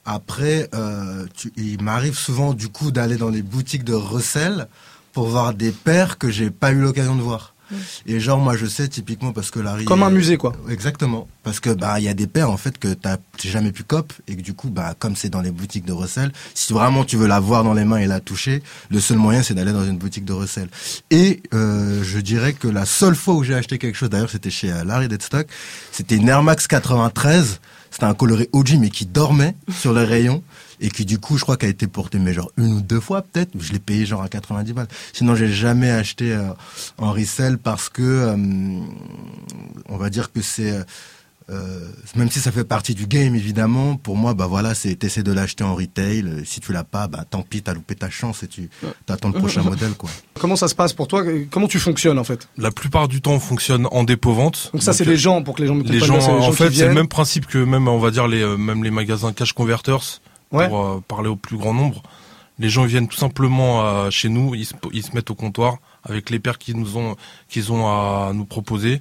Après, 0.05 0.69
euh, 0.75 1.27
tu- 1.35 1.53
il 1.57 1.83
m'arrive 1.83 2.17
souvent, 2.17 2.55
du 2.55 2.69
coup, 2.69 2.91
d'aller 2.91 3.17
dans 3.17 3.31
des 3.31 3.43
boutiques 3.43 3.85
de 3.85 3.93
recel 3.95 4.67
pour 5.13 5.29
voir 5.29 5.53
des 5.55 5.71
paires 5.71 6.17
que 6.19 6.31
j'ai 6.31 6.51
pas 6.51 6.73
eu 6.73 6.81
l'occasion 6.81 7.15
de 7.15 7.21
voir. 7.23 7.55
Et 8.07 8.21
genre, 8.21 8.39
moi, 8.39 8.57
je 8.57 8.67
sais 8.67 8.89
typiquement 8.89 9.33
parce 9.33 9.51
que 9.51 9.61
Larry. 9.61 9.85
Comme 9.85 10.03
un 10.03 10.11
musée, 10.11 10.37
quoi. 10.37 10.53
Exactement. 10.69 11.29
Parce 11.43 11.61
que, 11.61 11.71
bah, 11.71 11.99
il 11.99 12.05
y 12.05 12.09
a 12.09 12.15
des 12.15 12.27
paires, 12.27 12.51
en 12.51 12.57
fait, 12.57 12.79
que 12.79 12.95
t'as 12.95 13.17
jamais 13.43 13.73
pu 13.73 13.85
cop 13.85 14.13
et 14.27 14.37
que 14.37 14.43
du 14.43 14.55
coup, 14.55 14.71
bah, 14.71 14.95
comme 14.99 15.17
c'est 15.17 15.31
dans 15.31 15.41
les 15.41 15.51
boutiques 15.51 15.85
de 15.85 15.93
recel, 15.93 16.33
si 16.55 16.73
vraiment 16.73 17.05
tu 17.05 17.17
veux 17.17 17.27
la 17.27 17.41
voir 17.41 17.65
dans 17.65 17.75
les 17.75 17.85
mains 17.85 17.99
et 17.99 18.07
la 18.07 18.21
toucher, 18.21 18.63
le 18.91 19.01
seul 19.01 19.19
moyen, 19.19 19.43
c'est 19.43 19.55
d'aller 19.55 19.73
dans 19.73 19.85
une 19.85 19.99
boutique 19.99 20.25
de 20.25 20.33
recel. 20.33 20.69
Et, 21.11 21.43
euh, 21.55 22.03
je 22.03 22.19
dirais 22.19 22.53
que 22.53 22.69
la 22.69 22.85
seule 22.85 23.15
fois 23.15 23.35
où 23.35 23.45
j'ai 23.45 23.55
acheté 23.55 23.79
quelque 23.79 23.97
chose, 23.97 24.11
d'ailleurs, 24.11 24.31
c'était 24.31 24.51
chez 24.51 24.73
euh, 24.73 24.85
Larry 24.85 25.09
Deadstock, 25.09 25.47
c'était 25.93 26.17
une 26.17 26.29
Air 26.29 26.43
Max 26.43 26.67
93. 26.67 27.61
C'était 27.91 28.05
un 28.05 28.15
coloré 28.15 28.49
OG, 28.53 28.77
mais 28.79 28.91
qui 28.91 29.07
dormait 29.07 29.57
sur 29.71 29.93
le 29.93 30.03
rayon 30.03 30.43
et 30.81 30.91
qui, 30.91 31.05
du 31.05 31.19
coup, 31.19 31.37
je 31.37 31.43
crois 31.43 31.57
qu'a 31.57 31.67
été 31.67 31.87
porté, 31.87 32.19
mais 32.19 32.33
genre 32.33 32.51
une 32.57 32.73
ou 32.75 32.81
deux 32.81 33.01
fois, 33.01 33.23
peut-être. 33.23 33.51
Je 33.59 33.73
l'ai 33.73 33.79
payé 33.79 34.07
genre 34.07 34.23
à 34.23 34.29
90 34.29 34.73
balles. 34.73 34.89
Sinon, 35.13 35.35
j'ai 35.35 35.49
jamais 35.49 35.91
acheté 35.91 36.33
euh, 36.33 36.51
en 36.99 37.13
resell 37.13 37.59
parce 37.59 37.89
que, 37.89 38.03
euh, 38.03 38.37
on 39.89 39.97
va 39.97 40.11
dire 40.11 40.31
que 40.33 40.41
c'est, 40.43 40.73
euh, 41.51 41.55
euh, 41.55 41.89
même 42.17 42.31
si 42.31 42.41
ça 42.41 42.53
fait 42.53 42.65
partie 42.65 42.95
du 42.95 43.07
game 43.07 43.35
évidemment, 43.35 43.97
pour 43.97 44.17
moi 44.17 44.35
bah 44.35 44.47
voilà 44.47 44.75
c'est 44.75 44.95
t'essaies 44.97 45.23
de 45.23 45.33
l'acheter 45.33 45.65
en 45.65 45.75
retail. 45.75 46.23
Euh, 46.27 46.45
Si 46.45 46.61
tu 46.61 46.73
l'as 46.73 46.85
pas, 46.85 47.09
bah 47.09 47.25
tant 47.29 47.43
pis, 47.43 47.63
t'as 47.63 47.75
loupé 47.75 47.95
ta 47.95 48.11
chance 48.11 48.43
et 48.43 48.49
tu 48.49 48.69
t'attends 49.07 49.29
le 49.29 49.35
prochain 49.39 49.63
modèle 49.63 49.93
quoi. 49.95 50.11
Comment 50.39 50.57
ça 50.57 50.69
se 50.69 50.75
passe 50.75 50.93
pour 50.93 51.09
toi? 51.09 51.25
Comment 51.51 51.67
tu 51.69 51.79
fonctionnes 51.79 52.19
en 52.19 52.25
fait? 52.25 52.49
La 52.59 52.71
plupart 52.71 53.09
du 53.09 53.21
temps, 53.23 53.33
on 53.33 53.41
fonctionne 53.41 53.87
en 53.91 54.05
dépôt-vente. 54.05 54.71
Donc 54.73 54.83
ça 54.83 54.93
c'est 54.93 55.07
euh, 55.07 55.11
les 55.11 55.17
gens 55.17 55.43
pour 55.43 55.55
que 55.57 55.63
les 55.63 55.69
gens 55.69 55.75
me 55.75 55.83
Les 55.85 56.01
gens, 56.01 56.19
bien, 56.19 56.39
les 56.39 56.45
en 56.47 56.51
qui 56.51 56.57
fait, 56.57 56.71
c'est 56.73 56.89
le 56.89 56.95
même 56.95 57.09
principe 57.09 57.47
que 57.47 57.59
même, 57.59 57.89
on 57.89 57.99
va 57.99 58.11
dire, 58.11 58.29
les, 58.29 58.43
euh, 58.43 58.57
même 58.57 58.85
les 58.85 58.91
magasins 58.91 59.33
cash 59.33 59.53
converters, 59.53 60.21
Ouais. 60.53 60.69
pour 60.69 60.85
euh, 60.87 61.03
parler 61.07 61.29
au 61.29 61.37
plus 61.37 61.57
grand 61.59 61.75
nombre. 61.75 62.03
Les 62.59 62.71
gens 62.71 62.85
viennent 62.85 63.07
tout 63.09 63.17
simplement 63.19 63.85
euh, 63.87 64.11
chez 64.11 64.29
nous, 64.29 64.55
ils 64.55 64.67
se, 64.67 64.75
ils 64.93 65.03
se 65.03 65.13
mettent 65.15 65.31
au 65.31 65.35
comptoir 65.35 65.77
avec 66.05 66.31
les 66.31 66.39
paires 66.39 66.59
qu'ils 66.59 66.77
nous 66.77 66.97
ont, 66.97 67.17
qu'ils 67.49 67.71
ont 67.73 67.87
à 67.87 68.33
nous 68.35 68.45
proposer. 68.47 69.01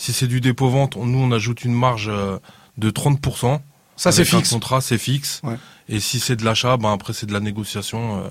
Si 0.00 0.14
c'est 0.14 0.26
du 0.26 0.40
dépôt-vente, 0.40 0.96
nous, 0.96 1.18
on 1.18 1.30
ajoute 1.30 1.62
une 1.64 1.74
marge 1.74 2.08
euh, 2.08 2.38
de 2.78 2.90
30%. 2.90 3.60
Ça 3.96 4.12
c'est 4.12 4.22
Avec 4.22 4.32
un 4.32 4.38
fixe. 4.38 4.50
contrat, 4.50 4.80
c'est 4.80 4.96
fixe. 4.96 5.42
Ouais. 5.44 5.56
Et 5.90 6.00
si 6.00 6.20
c'est 6.20 6.36
de 6.36 6.44
l'achat, 6.44 6.78
ben 6.78 6.90
après 6.90 7.12
c'est 7.12 7.26
de 7.26 7.34
la 7.34 7.40
négociation. 7.40 8.24
euh, 8.24 8.28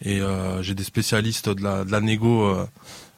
et 0.00 0.20
euh, 0.20 0.62
j'ai 0.62 0.74
des 0.74 0.84
spécialistes 0.84 1.48
de 1.48 1.60
la, 1.64 1.84
de 1.84 1.90
la 1.90 2.00
négo 2.00 2.44
euh, 2.44 2.64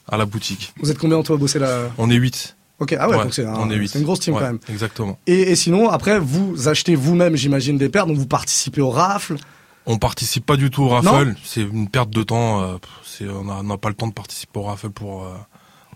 à 0.08 0.16
la 0.16 0.24
boutique. 0.24 0.72
Vous 0.80 0.90
êtes 0.90 0.96
combien 0.96 1.22
toi 1.22 1.36
à 1.36 1.38
bosser 1.38 1.58
là? 1.58 1.90
On 1.98 2.08
est 2.08 2.14
8. 2.14 2.56
Ok 2.78 2.96
ah 2.98 3.06
ouais, 3.10 3.18
donc 3.18 3.34
c'est 3.34 3.44
un- 3.44 3.68
une 3.68 4.02
grosse 4.02 4.20
team 4.20 4.32
Ouais, 4.32 4.40
quand 4.40 4.46
même. 4.46 4.58
Exactement. 4.70 5.18
Et, 5.26 5.50
et 5.52 5.56
sinon 5.56 5.90
après 5.90 6.18
vous 6.18 6.68
achetez 6.68 6.94
vous-même 6.94 7.36
j'imagine 7.36 7.76
des 7.76 7.90
paires 7.90 8.06
donc 8.06 8.16
vous 8.16 8.26
participez 8.26 8.80
au 8.80 8.88
rafle. 8.88 9.36
On 9.84 9.98
participe 9.98 10.46
pas 10.46 10.56
du 10.56 10.70
tout 10.70 10.84
au 10.84 10.88
raffle. 10.88 11.34
C'est 11.44 11.60
une 11.60 11.90
perte 11.90 12.08
de 12.08 12.22
temps. 12.22 12.62
euh, 12.62 12.76
on 13.28 13.62
n'a 13.64 13.76
pas 13.76 13.90
le 13.90 13.94
temps 13.94 14.06
de 14.08 14.14
participer 14.14 14.58
au 14.58 14.62
raffle 14.62 14.88
pour. 14.88 15.26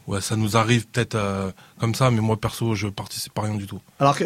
Ouais, 0.06 0.20
ça 0.20 0.36
nous 0.36 0.56
arrive 0.56 0.86
peut-être 0.86 1.14
euh, 1.14 1.50
comme 1.80 1.94
ça, 1.94 2.10
mais 2.10 2.20
moi 2.20 2.36
perso, 2.36 2.74
je 2.74 2.88
participe 2.88 3.38
à 3.38 3.42
rien 3.42 3.54
du 3.54 3.66
tout. 3.66 3.80
Alors 4.00 4.16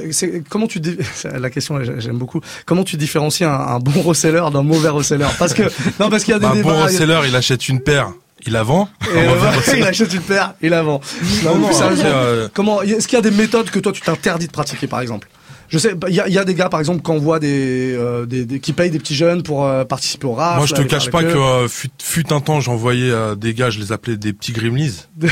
comment 0.49 0.67
tu 0.67 0.81
la 1.25 1.51
question 1.51 1.83
j'ai- 1.85 2.01
j'aime 2.01 2.19
beaucoup 2.19 2.41
comment 2.67 2.85
tu 2.85 2.97
différencies 2.97 3.45
un, 3.45 3.51
un 3.53 3.79
bon 3.79 4.01
reseller 4.03 4.43
d'un 4.53 4.63
mauvais 4.63 4.89
reseller? 4.89 5.27
Parce 5.39 5.55
que 5.55 5.63
non 6.01 6.11
parce 6.11 6.25
qu'il 6.25 6.33
y 6.33 6.37
a 6.37 6.39
des 6.39 6.47
Bah, 6.47 6.53
un 6.57 6.63
bon 6.63 6.83
reseller, 6.85 7.21
il 7.29 7.37
achète 7.37 7.69
une 7.69 7.81
paire, 7.81 8.13
il 8.47 8.53
la 8.53 8.63
vend. 8.63 8.89
et, 9.15 9.17
euh, 9.19 9.77
il 9.77 9.83
achète 9.85 10.13
une 10.15 10.23
paire 10.23 10.55
il 10.61 10.71
la 10.71 10.83
vend. 10.83 11.01
Non, 11.45 11.57
Non, 11.57 11.69
non, 11.71 11.71
euh, 12.05 12.49
Comment 12.55 12.83
Est-ce 12.83 13.07
qu'il 13.09 13.17
y 13.17 13.21
a 13.21 13.23
des 13.23 13.31
méthodes 13.31 13.71
que 13.71 13.79
toi 13.79 13.93
tu 13.93 14.01
t'interdis 14.03 14.47
de 14.47 14.53
pratiquer 14.53 14.87
par 14.87 15.01
exemple? 15.01 15.29
Je 15.69 15.79
sais, 15.79 15.95
il 16.09 16.15
y 16.15 16.33
y 16.33 16.39
a 16.39 16.45
des 16.45 16.55
gars 16.55 16.69
par 16.69 16.81
exemple 16.81 17.03
qui 17.03 17.11
envoient 17.11 17.39
des, 17.39 17.95
euh, 17.95 18.25
des, 18.27 18.45
des- 18.47 18.59
qui 18.61 18.73
payent 18.73 18.91
des 18.91 18.99
petits 18.99 19.15
jeunes 19.15 19.43
pour 19.43 19.67
euh, 19.67 19.85
participer 19.85 20.27
au 20.27 20.33
rafle. 20.33 20.57
Moi, 20.59 20.67
je 20.67 20.73
te 20.75 20.79
avec- 20.81 20.91
cache 20.91 21.03
avec 21.03 21.13
pas 21.13 21.23
eux. 21.23 21.33
que 21.33 21.39
euh, 21.39 21.69
fut, 21.69 21.91
fut 22.03 22.33
un 22.33 22.41
temps, 22.41 22.61
j'envoyais 22.61 23.11
euh, 23.11 23.35
des 23.35 23.53
gars, 23.55 23.69
je 23.71 23.79
les 23.79 23.93
appelais 23.93 24.17
des 24.17 24.33
petits 24.33 24.53
gremlins. 24.53 24.89
Donc, 25.17 25.31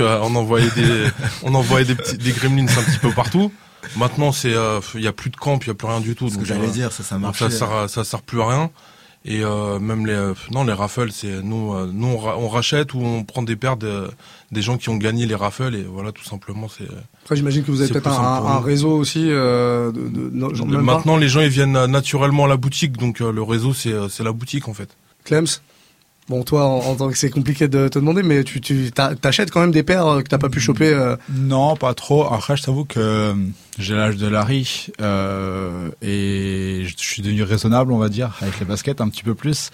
euh, 0.00 0.18
on 0.22 0.34
envoyait 0.34 0.70
des, 0.76 1.04
on 1.42 1.54
envoyait 1.54 1.86
des 1.86 1.94
petits, 1.94 2.18
des 2.18 2.32
gremlins 2.32 2.66
un 2.66 2.82
petit 2.82 2.98
peu 2.98 3.10
partout. 3.12 3.50
Maintenant, 3.96 4.30
c'est, 4.30 4.54
euh, 4.54 4.78
il 4.94 5.00
y 5.02 5.08
a 5.08 5.12
plus 5.12 5.30
de 5.30 5.36
camp, 5.36 5.58
il 5.62 5.68
y 5.68 5.70
a 5.70 5.74
plus 5.74 5.88
rien 5.88 6.00
du 6.00 6.14
tout. 6.14 6.28
Ce 6.28 6.36
que 6.38 6.44
j'allais 6.44 6.68
dire, 6.68 6.92
ça 6.92 7.02
ça 7.02 7.14
donc 7.16 7.22
marche. 7.22 7.38
ça 7.38 7.50
sert, 7.50 7.72
à- 7.72 7.88
ça 7.88 8.04
sert 8.04 8.22
plus 8.22 8.40
à 8.40 8.46
rien. 8.48 8.70
Et 9.24 9.44
euh, 9.44 9.78
même 9.78 10.04
les, 10.06 10.12
euh, 10.14 10.34
non, 10.50 10.64
les 10.64 10.72
raffles, 10.72 11.12
c'est 11.12 11.42
nous, 11.42 11.72
euh, 11.74 11.88
nous 11.92 12.08
on, 12.08 12.18
ra- 12.18 12.36
on 12.38 12.48
rachète 12.48 12.92
ou 12.92 13.00
on 13.04 13.22
prend 13.22 13.42
des 13.44 13.54
paires 13.54 13.76
de, 13.76 14.08
des 14.50 14.62
gens 14.62 14.76
qui 14.78 14.88
ont 14.88 14.96
gagné 14.96 15.26
les 15.26 15.36
raffles 15.36 15.74
et 15.76 15.84
voilà, 15.84 16.10
tout 16.10 16.24
simplement, 16.24 16.66
c'est. 16.68 16.88
Après, 17.22 17.36
j'imagine 17.36 17.62
que 17.62 17.70
vous 17.70 17.80
avez 17.82 17.92
peut-être 17.92 18.08
un, 18.20 18.58
réseau 18.58 18.90
aussi. 18.96 19.26
Euh, 19.30 19.92
de, 19.92 20.08
de- 20.08 20.30
non, 20.32 20.52
genre, 20.52 20.66
pas. 20.66 20.78
Maintenant, 20.80 21.16
les 21.16 21.28
gens 21.28 21.40
ils 21.40 21.48
viennent 21.50 21.76
euh, 21.76 21.86
naturellement 21.86 22.46
à 22.46 22.48
la 22.48 22.56
boutique, 22.56 22.96
donc 22.96 23.20
euh, 23.20 23.30
le 23.30 23.42
réseau 23.42 23.72
c'est, 23.72 23.94
c'est 24.10 24.24
la 24.24 24.32
boutique 24.32 24.66
en 24.68 24.74
fait. 24.74 24.88
Clems? 25.24 25.46
Bon, 26.28 26.44
toi, 26.44 26.64
en, 26.66 26.94
tant 26.94 27.10
que 27.10 27.18
c'est 27.18 27.30
compliqué 27.30 27.66
de 27.68 27.88
te 27.88 27.98
demander, 27.98 28.22
mais 28.22 28.44
tu, 28.44 28.60
tu 28.60 28.90
t'a- 28.92 29.14
t'achètes 29.16 29.50
quand 29.50 29.60
même 29.60 29.72
des 29.72 29.82
paires 29.82 30.06
euh, 30.06 30.22
que 30.22 30.28
t'as 30.28 30.38
pas 30.38 30.48
pu 30.48 30.60
choper. 30.60 30.88
euh, 30.94 31.16
Non, 31.30 31.76
pas 31.76 31.94
trop. 31.94 32.32
Après, 32.32 32.56
je 32.56 32.62
t'avoue 32.62 32.84
que 32.84 33.00
euh, 33.00 33.34
j'ai 33.78 33.94
l'âge 33.94 34.16
de 34.16 34.28
Larry 34.28 34.86
et 36.00 36.84
je 36.86 36.94
suis 36.96 37.22
devenu 37.22 37.42
raisonnable, 37.42 37.92
on 37.92 37.98
va 37.98 38.08
dire, 38.08 38.36
avec 38.40 38.58
les 38.60 38.66
baskets 38.66 39.00
un 39.00 39.08
petit 39.08 39.22
peu 39.24 39.34
plus. 39.34 39.70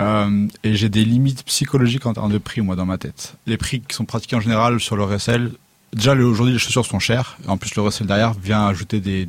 Et 0.00 0.74
j'ai 0.76 0.88
des 0.88 1.04
limites 1.04 1.42
psychologiques 1.44 2.06
en 2.06 2.12
termes 2.14 2.32
de 2.32 2.38
prix, 2.38 2.60
moi, 2.60 2.76
dans 2.76 2.86
ma 2.86 2.98
tête. 2.98 3.34
Les 3.46 3.56
prix 3.56 3.80
qui 3.80 3.94
sont 3.96 4.04
pratiqués 4.04 4.36
en 4.36 4.40
général 4.40 4.78
sur 4.78 4.96
le 4.96 5.02
resell, 5.02 5.50
déjà 5.92 6.14
aujourd'hui 6.14 6.52
les 6.52 6.60
chaussures 6.60 6.86
sont 6.86 7.00
chères. 7.00 7.36
En 7.48 7.56
plus, 7.56 7.74
le 7.74 7.82
resell 7.82 8.06
derrière 8.06 8.32
vient 8.32 8.64
ajouter 8.68 9.00
des, 9.00 9.24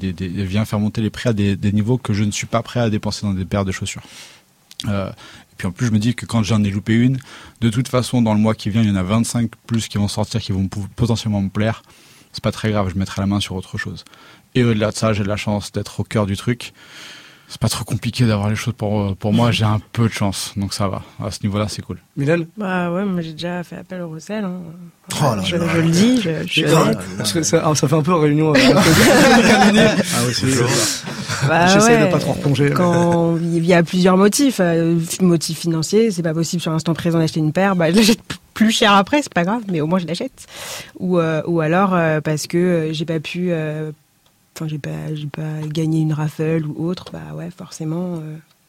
vient 0.46 0.66
faire 0.66 0.80
monter 0.80 1.02
les 1.02 1.10
prix 1.10 1.30
à 1.30 1.34
des, 1.34 1.58
niveaux 1.74 1.98
que 1.98 2.14
je 2.14 2.24
ne 2.24 2.30
suis 2.32 2.46
pas 2.48 2.62
prêt 2.62 2.80
à 2.82 2.90
dépenser 2.92 3.26
dans 3.26 3.34
des 3.34 3.46
paires 3.46 3.66
de 3.66 3.72
chaussures. 3.72 4.04
Puis 5.60 5.68
en 5.68 5.72
plus, 5.72 5.88
je 5.88 5.92
me 5.92 6.00
dis 6.00 6.16
que 6.16 6.26
quand 6.26 6.42
j'en 6.42 6.64
ai 6.64 6.72
loupé 6.72 6.94
une, 6.96 7.20
de 7.62 7.70
toute 7.70 7.90
façon, 7.90 8.22
dans 8.22 8.34
le 8.34 8.40
mois 8.40 8.56
qui 8.56 8.70
vient, 8.70 8.82
il 8.82 8.88
y 8.88 8.92
en 8.92 8.96
a 8.96 9.04
25 9.04 9.52
plus 9.68 9.88
qui 9.90 9.98
vont 9.98 10.08
sortir, 10.08 10.40
qui 10.42 10.54
vont 10.54 10.68
potentiellement 10.96 11.42
me 11.42 11.50
plaire. 11.50 11.84
C'est 12.32 12.44
pas 12.44 12.52
très 12.54 12.72
grave, 12.72 12.90
je 12.94 12.98
mettrai 12.98 13.22
la 13.22 13.28
main 13.28 13.42
sur 13.42 13.56
autre 13.56 13.78
chose. 13.78 14.06
Et 14.56 14.64
au-delà 14.64 14.92
de 14.92 14.96
ça, 14.96 15.12
j'ai 15.14 15.24
de 15.24 15.28
la 15.28 15.36
chance 15.36 15.72
d'être 15.74 16.00
au 16.00 16.04
cœur 16.04 16.26
du 16.26 16.38
truc. 16.38 16.74
C'est 17.50 17.60
pas 17.60 17.68
trop 17.68 17.84
compliqué 17.84 18.26
d'avoir 18.28 18.50
les 18.50 18.56
choses 18.56 18.76
pour, 18.78 19.16
pour 19.18 19.34
moi, 19.34 19.52
j'ai 19.52 19.66
un 19.66 19.80
peu 19.92 20.08
de 20.08 20.14
chance, 20.14 20.54
donc 20.56 20.72
ça 20.74 20.88
va. 20.88 21.02
À 21.22 21.32
ce 21.32 21.40
niveau-là, 21.44 21.68
c'est 21.68 21.82
cool. 21.82 21.98
Mylène? 22.16 22.46
Bah 22.58 22.92
ouais, 22.92 23.04
moi 23.06 23.22
j'ai 23.22 23.32
déjà 23.34 23.64
fait 23.64 23.76
appel 23.78 24.02
au 24.02 24.10
recel. 24.10 24.46
Hein. 24.46 24.62
Oh 25.20 25.36
là 25.36 25.42
je, 25.44 25.56
là. 25.56 25.66
je 25.74 25.80
le 25.82 25.90
dis, 25.90 26.22
je, 26.22 26.30
je 26.44 26.48
suis 26.48 26.66
Ah, 26.68 26.82
honnête. 26.84 27.00
parce 27.18 27.34
que 27.34 27.42
ça, 27.42 27.64
ah, 27.66 27.74
ça 27.74 27.88
fait 27.88 27.96
un 27.96 28.04
peu 28.04 28.14
réunion. 28.14 28.54
euh, 28.56 28.60
ah 28.76 30.20
oui, 30.28 30.34
c'est 30.34 30.46
Bah 31.48 31.68
J'essaie 31.74 31.98
ouais. 31.98 32.08
de 32.08 32.12
pas 32.12 32.20
trop 32.20 32.34
replonger. 32.34 32.72
Quand 32.72 33.38
il 33.42 33.66
y 33.66 33.74
a 33.74 33.84
plusieurs 33.84 34.18
motifs, 34.18 34.60
euh, 34.60 35.00
motif 35.22 35.60
financier, 35.60 36.12
c'est 36.12 36.24
pas 36.24 36.34
possible 36.34 36.62
sur 36.62 36.72
l'instant 36.72 36.94
présent 36.94 37.20
d'acheter 37.20 37.40
une 37.40 37.52
paire, 37.52 37.76
bah 37.76 37.92
je 37.92 37.96
l'achète 37.96 38.20
plus 38.54 38.72
cher 38.72 38.94
après, 38.94 39.22
c'est 39.22 39.34
pas 39.34 39.44
grave, 39.44 39.64
mais 39.70 39.82
au 39.82 39.88
moins 39.88 40.00
je 40.00 40.08
l'achète. 40.08 40.48
Ou 41.00 41.20
euh, 41.20 41.42
ou 41.48 41.62
alors 41.62 41.94
euh, 41.94 42.22
parce 42.22 42.48
que 42.48 42.90
j'ai 42.92 43.06
pas 43.06 43.20
pu, 43.20 43.52
enfin 43.54 44.68
j'ai 44.68 44.80
pas 44.80 45.14
j'ai 45.14 45.28
pas 45.28 45.68
gagné 45.68 46.02
une 46.02 46.14
raffle 46.14 46.64
ou 46.68 46.88
autre, 46.88 47.06
bah 47.14 47.36
ouais 47.36 47.50
forcément. 47.56 48.22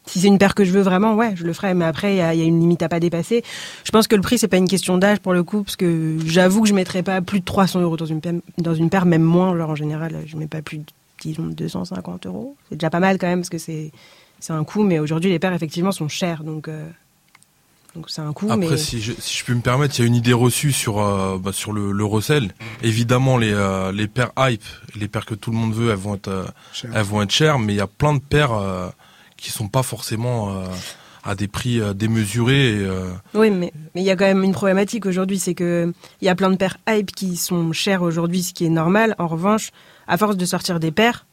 si 0.06 0.20
c'est 0.20 0.28
une 0.28 0.38
paire 0.38 0.54
que 0.54 0.64
je 0.64 0.72
veux 0.72 0.82
vraiment, 0.82 1.14
ouais, 1.14 1.34
je 1.36 1.44
le 1.44 1.52
ferai. 1.52 1.74
Mais 1.74 1.84
après, 1.84 2.14
il 2.14 2.18
y 2.18 2.22
a, 2.22 2.34
il 2.34 2.40
y 2.40 2.42
a 2.42 2.46
une 2.46 2.60
limite 2.60 2.82
à 2.82 2.88
pas 2.88 3.00
dépasser. 3.00 3.42
Je 3.84 3.90
pense 3.90 4.06
que 4.06 4.16
le 4.16 4.22
prix, 4.22 4.38
c'est 4.38 4.48
pas 4.48 4.56
une 4.56 4.68
question 4.68 4.98
d'âge 4.98 5.18
pour 5.18 5.32
le 5.32 5.42
coup, 5.42 5.62
parce 5.62 5.76
que 5.76 6.16
j'avoue 6.24 6.62
que 6.62 6.68
je 6.68 6.74
mettrais 6.74 7.02
pas 7.02 7.20
plus 7.20 7.40
de 7.40 7.44
300 7.44 7.80
euros 7.80 7.96
dans 7.96 8.06
une 8.06 8.20
paire, 8.20 8.34
dans 8.58 8.74
une 8.74 8.90
paire, 8.90 9.06
même 9.06 9.22
moins. 9.22 9.56
Genre 9.56 9.70
en 9.70 9.76
général, 9.76 10.16
je 10.26 10.36
mets 10.36 10.46
pas 10.46 10.62
plus 10.62 10.78
de, 10.78 10.84
disons, 11.20 11.46
250 11.46 12.26
euros. 12.26 12.56
C'est 12.68 12.76
déjà 12.76 12.90
pas 12.90 13.00
mal 13.00 13.18
quand 13.18 13.26
même, 13.26 13.40
parce 13.40 13.50
que 13.50 13.58
c'est 13.58 13.92
c'est 14.40 14.52
un 14.52 14.64
coût. 14.64 14.82
Mais 14.82 14.98
aujourd'hui, 14.98 15.30
les 15.30 15.38
paires 15.38 15.52
effectivement 15.52 15.92
sont 15.92 16.08
chères, 16.08 16.44
donc 16.44 16.68
euh, 16.68 16.88
donc 17.94 18.08
c'est 18.08 18.22
un 18.22 18.32
coût. 18.32 18.46
Après, 18.46 18.56
mais 18.56 18.76
si, 18.76 19.00
je, 19.00 19.12
si 19.18 19.38
je 19.38 19.44
peux 19.44 19.54
me 19.54 19.60
permettre, 19.60 19.98
il 19.98 20.02
y 20.02 20.04
a 20.04 20.06
une 20.06 20.14
idée 20.14 20.32
reçue 20.32 20.72
sur 20.72 21.00
euh, 21.00 21.38
bah, 21.38 21.52
sur 21.52 21.72
le, 21.72 21.92
le 21.92 22.04
recel. 22.04 22.52
Évidemment, 22.82 23.36
les 23.36 23.52
euh, 23.52 23.92
les 23.92 24.06
paires 24.06 24.32
hype, 24.38 24.62
les 24.94 25.08
paires 25.08 25.26
que 25.26 25.34
tout 25.34 25.50
le 25.50 25.56
monde 25.56 25.74
veut, 25.74 25.90
elles 25.90 25.96
vont 25.96 26.14
être 26.14 26.28
euh, 26.28 26.44
elles 26.94 27.02
vont 27.02 27.22
être 27.22 27.32
chères, 27.32 27.58
mais 27.58 27.72
il 27.74 27.76
y 27.76 27.80
a 27.80 27.86
plein 27.88 28.14
de 28.14 28.20
paires 28.20 28.52
euh, 28.52 28.88
qui 29.36 29.50
sont 29.50 29.68
pas 29.68 29.82
forcément 29.82 30.50
euh, 30.50 30.66
à 31.24 31.34
des 31.34 31.48
prix 31.48 31.80
euh, 31.80 31.92
démesurés. 31.92 32.76
Et, 32.76 32.78
euh, 32.78 33.10
Oui, 33.34 33.50
mais 33.50 33.72
mais 33.94 34.02
il 34.02 34.04
y 34.04 34.10
a 34.10 34.16
quand 34.16 34.24
même 34.24 34.44
une 34.44 34.52
problématique 34.52 35.06
aujourd'hui, 35.06 35.38
c'est 35.38 35.54
que 35.54 35.92
il 36.20 36.24
y 36.24 36.28
a 36.28 36.34
plein 36.34 36.50
de 36.50 36.56
paires 36.56 36.76
hype 36.88 37.10
qui 37.12 37.36
sont 37.36 37.72
chères 37.72 38.02
aujourd'hui, 38.02 38.42
ce 38.42 38.54
qui 38.54 38.66
est 38.66 38.70
normal. 38.70 39.16
En 39.18 39.26
revanche, 39.26 39.70
à 40.10 40.18
force 40.18 40.36
de 40.36 40.44
sortir 40.44 40.78
des 40.80 40.90
paires, 40.90 41.24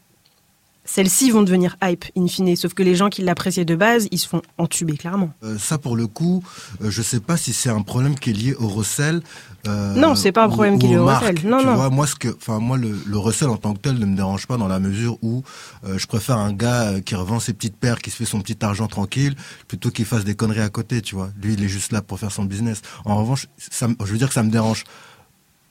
celles-ci 0.90 1.32
vont 1.32 1.44
devenir 1.44 1.76
hype 1.84 2.06
in 2.18 2.28
fine. 2.28 2.56
Sauf 2.56 2.74
que 2.74 2.82
les 2.82 2.96
gens 2.96 3.10
qui 3.10 3.22
l'appréciaient 3.22 3.66
de 3.66 3.76
base, 3.76 4.08
ils 4.12 4.20
se 4.20 4.26
font 4.28 4.42
entuber 4.58 4.96
clairement. 4.96 5.32
Euh, 5.44 5.58
ça, 5.58 5.78
pour 5.78 5.98
le 5.98 6.08
coup, 6.08 6.42
euh, 6.82 6.90
je 6.90 7.02
sais 7.02 7.20
pas 7.20 7.36
si 7.36 7.52
c'est 7.52 7.70
un 7.70 7.82
problème 7.82 8.16
qui 8.18 8.30
est 8.30 8.34
lié 8.34 8.56
au 8.58 8.70
recel. 8.70 9.22
euh, 9.68 9.96
Non, 9.96 10.16
c'est 10.16 10.32
pas 10.32 10.46
un 10.46 10.50
problème 10.50 10.76
ou 10.76 10.78
qui 10.78 10.86
est 10.86 10.90
lié 10.92 10.98
au 10.98 11.06
recel. 11.06 11.36
Non, 11.44 11.60
tu 11.60 11.66
non. 11.66 11.76
vois, 11.76 11.90
moi, 11.90 12.08
ce 12.08 12.16
que, 12.16 12.30
enfin, 12.34 12.60
moi, 12.60 12.78
le, 12.78 12.98
le 13.06 13.18
recel 13.18 13.50
en 13.50 13.58
tant 13.58 13.74
que 13.74 13.80
tel 13.80 14.00
ne 14.00 14.06
me 14.06 14.16
dérange 14.16 14.48
pas 14.48 14.56
dans 14.56 14.70
la 14.70 14.80
mesure 14.80 15.18
où 15.22 15.44
euh, 15.86 15.98
je 15.98 16.08
préfère 16.08 16.38
un 16.38 16.54
gars 16.54 16.84
euh, 16.84 17.02
qui 17.02 17.16
revend 17.16 17.42
ses 17.42 17.52
petites 17.52 17.76
paires, 17.76 18.00
qui 18.00 18.10
se 18.10 18.16
fait 18.16 18.24
son 18.24 18.40
petit 18.40 18.64
argent 18.64 18.88
tranquille, 18.88 19.36
plutôt 19.68 19.92
qu'il 19.92 20.06
fasse 20.06 20.24
des 20.24 20.36
conneries 20.36 20.62
à 20.62 20.70
côté, 20.70 21.02
tu 21.02 21.16
vois. 21.16 21.32
Lui, 21.44 21.56
il 21.56 21.64
est 21.66 21.68
juste 21.68 21.92
là 21.92 22.02
pour 22.02 22.18
faire 22.18 22.32
son 22.32 22.46
business. 22.46 22.82
En 23.04 23.18
revanche, 23.18 23.48
ça, 23.58 23.88
je 24.00 24.10
veux 24.10 24.18
dire 24.18 24.30
que 24.30 24.34
ça 24.36 24.44
me 24.44 24.52
dérange 24.52 24.86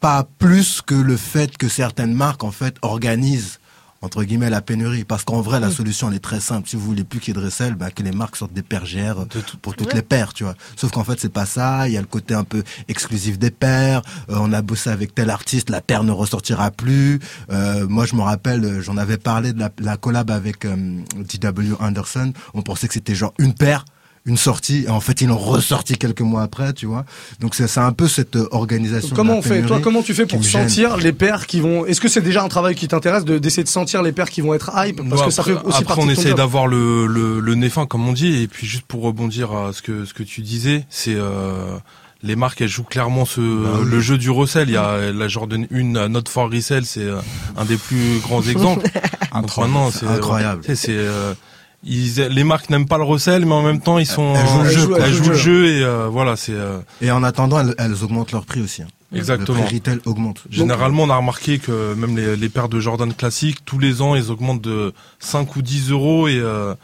pas 0.06 0.28
plus 0.38 0.82
que 0.82 0.94
le 0.94 1.16
fait 1.16 1.58
que 1.58 1.68
certaines 1.68 2.14
marques, 2.14 2.44
en 2.44 2.52
fait, 2.52 2.76
organisent 2.82 3.58
entre 4.02 4.22
guillemets 4.22 4.50
la 4.50 4.60
pénurie. 4.60 5.02
Parce 5.02 5.24
qu'en 5.24 5.40
vrai 5.40 5.58
la 5.58 5.68
solution 5.68 6.08
elle 6.08 6.14
est 6.14 6.20
très 6.20 6.38
simple. 6.38 6.68
Si 6.68 6.76
vous 6.76 6.82
voulez 6.82 7.02
plus 7.02 7.18
qu'il 7.18 7.34
y 7.34 7.36
ait 7.36 7.40
de 7.40 7.44
recel 7.44 7.74
bah, 7.74 7.90
que 7.90 8.04
les 8.04 8.12
marques 8.12 8.36
sortent 8.36 8.52
des 8.52 8.62
paires 8.62 8.84
GR 8.84 9.26
pour 9.62 9.74
toutes 9.74 9.94
les 9.94 10.02
paires 10.02 10.32
tu 10.32 10.44
vois. 10.44 10.54
Sauf 10.76 10.92
qu'en 10.92 11.02
fait 11.02 11.18
c'est 11.18 11.32
pas 11.32 11.46
ça. 11.46 11.88
Il 11.88 11.94
y 11.94 11.96
a 11.96 12.00
le 12.00 12.06
côté 12.06 12.34
un 12.34 12.44
peu 12.44 12.62
exclusif 12.86 13.36
des 13.36 13.50
paires. 13.50 14.02
Euh, 14.30 14.36
on 14.38 14.52
a 14.52 14.62
bossé 14.62 14.90
avec 14.90 15.12
tel 15.12 15.28
artiste 15.28 15.70
la 15.70 15.80
paire 15.80 16.04
ne 16.04 16.12
ressortira 16.12 16.70
plus. 16.70 17.18
Euh, 17.50 17.88
moi 17.88 18.06
je 18.06 18.14
me 18.14 18.20
rappelle 18.22 18.64
euh, 18.64 18.82
j'en 18.82 18.98
avais 18.98 19.18
parlé 19.18 19.54
de 19.54 19.58
la, 19.58 19.70
la 19.80 19.96
collab 19.96 20.30
avec 20.30 20.66
euh, 20.66 20.76
D.W. 21.16 21.74
Anderson. 21.80 22.32
On 22.54 22.62
pensait 22.62 22.86
que 22.86 22.94
c'était 22.94 23.16
genre 23.16 23.34
une 23.38 23.54
paire 23.54 23.84
une 24.26 24.36
sortie 24.36 24.84
et 24.86 24.88
en 24.90 25.00
fait 25.00 25.20
ils 25.20 25.28
l'ont 25.28 25.38
ressorti 25.38 25.96
quelques 25.96 26.20
mois 26.20 26.42
après 26.42 26.72
tu 26.72 26.84
vois 26.86 27.04
donc 27.40 27.54
c'est 27.54 27.68
c'est 27.68 27.80
un 27.80 27.92
peu 27.92 28.08
cette 28.08 28.36
euh, 28.36 28.48
organisation 28.50 29.14
Comment 29.14 29.38
on 29.38 29.42
fait 29.42 29.62
Toi, 29.62 29.80
comment 29.82 30.02
tu 30.02 30.14
fais 30.14 30.26
pour 30.26 30.44
sentir 30.44 30.96
les 30.96 31.12
paires 31.12 31.46
qui 31.46 31.60
vont 31.60 31.86
Est-ce 31.86 32.00
que 32.00 32.08
c'est 32.08 32.20
déjà 32.20 32.42
un 32.42 32.48
travail 32.48 32.74
qui 32.74 32.88
t'intéresse 32.88 33.24
de- 33.24 33.38
d'essayer 33.38 33.62
de 33.64 33.68
sentir 33.68 34.02
les 34.02 34.12
paires 34.12 34.28
qui 34.30 34.40
vont 34.40 34.52
être 34.54 34.70
hype? 34.74 35.00
Parce 35.08 35.22
que 35.22 35.30
ça 35.30 35.42
fait 35.42 35.52
après- 35.52 35.66
aussi 35.68 35.76
après, 35.78 35.84
partie 35.86 36.02
on 36.02 36.06
de 36.06 36.14
ton 36.14 36.20
essaye 36.20 36.34
d'avoir 36.34 36.66
le, 36.66 37.06
le, 37.06 37.40
le 37.40 37.54
nez 37.54 37.68
fin, 37.70 37.86
comme 37.86 38.06
on 38.08 38.12
dit. 38.12 38.42
Et 38.42 38.48
puis, 38.48 38.66
juste 38.66 38.84
pour 38.86 39.02
rebondir 39.02 39.52
à 39.52 39.72
ce 39.72 39.80
que, 39.82 40.04
ce 40.04 40.12
que 40.12 40.22
tu 40.22 40.40
disais, 40.42 40.84
c'est 40.90 41.14
euh, 41.14 41.76
les 42.22 42.34
marques, 42.36 42.60
elles 42.60 42.68
jouent 42.68 42.82
clairement 42.84 43.24
ce, 43.24 43.40
Bah 43.40 43.70
oui. 43.80 43.88
le 43.90 44.00
jeu 44.00 44.18
du 44.18 44.30
resell. 44.30 44.68
Il 44.68 44.74
y 44.74 44.76
a 44.76 45.12
la 45.12 45.28
Jordan 45.28 45.66
1, 45.72 45.94
euh, 45.96 46.08
Not 46.08 46.22
for 46.28 46.50
Resell, 46.50 46.84
c'est 46.84 47.00
euh, 47.04 47.18
un 47.56 47.64
des 47.64 47.76
plus 47.76 48.18
grands 48.22 48.42
exemples. 48.48 48.86
Donc 49.32 49.56
maintenant, 49.56 49.90
c'est 49.90 50.00
c'est 50.00 50.06
incroyable. 50.06 50.62
tu 50.62 50.68
sais, 50.68 50.74
c'est, 50.76 50.96
euh, 50.96 51.32
ils, 51.86 52.20
les 52.20 52.44
marques 52.44 52.68
n'aiment 52.70 52.86
pas 52.88 52.98
le 52.98 53.04
resell, 53.04 53.46
mais 53.46 53.52
en 53.54 53.62
même 53.62 53.80
temps, 53.80 53.98
ils 53.98 54.06
sont, 54.06 54.34
Elles 54.34 54.46
jouent 54.46 54.62
le 54.62 54.68
jeu, 54.70 54.80
elles 54.82 54.88
quoi. 54.98 55.10
jouent 55.10 55.30
le 55.30 55.34
jeu 55.36 55.66
et 55.66 55.82
euh, 55.84 56.08
voilà, 56.10 56.36
c'est 56.36 56.52
euh, 56.52 56.78
et 57.00 57.10
en 57.10 57.22
attendant 57.22 57.60
elles, 57.60 57.74
elles 57.78 58.02
augmentent 58.04 58.32
leur 58.32 58.44
prix 58.44 58.60
aussi 58.60 58.82
hein. 58.82 58.88
exactement. 59.14 59.58
le 59.58 59.64
prix 59.64 59.76
retail 59.76 60.00
augmente 60.04 60.42
Généralement, 60.50 61.04
on 61.04 61.10
a 61.10 61.16
remarqué 61.16 61.58
que 61.58 61.94
même 61.94 62.16
les, 62.16 62.36
les 62.36 62.48
paires 62.48 62.68
de 62.68 62.80
Jordan 62.80 63.12
classiques, 63.14 63.64
tous 63.64 63.78
les 63.78 64.02
ans, 64.02 64.14
ils 64.16 64.30
augmentent 64.30 64.62
de 64.62 64.92
5 65.20 65.54
ou 65.56 65.62
10 65.62 65.90
euros 65.92 66.26
et 66.28 66.38
euh, 66.38 66.74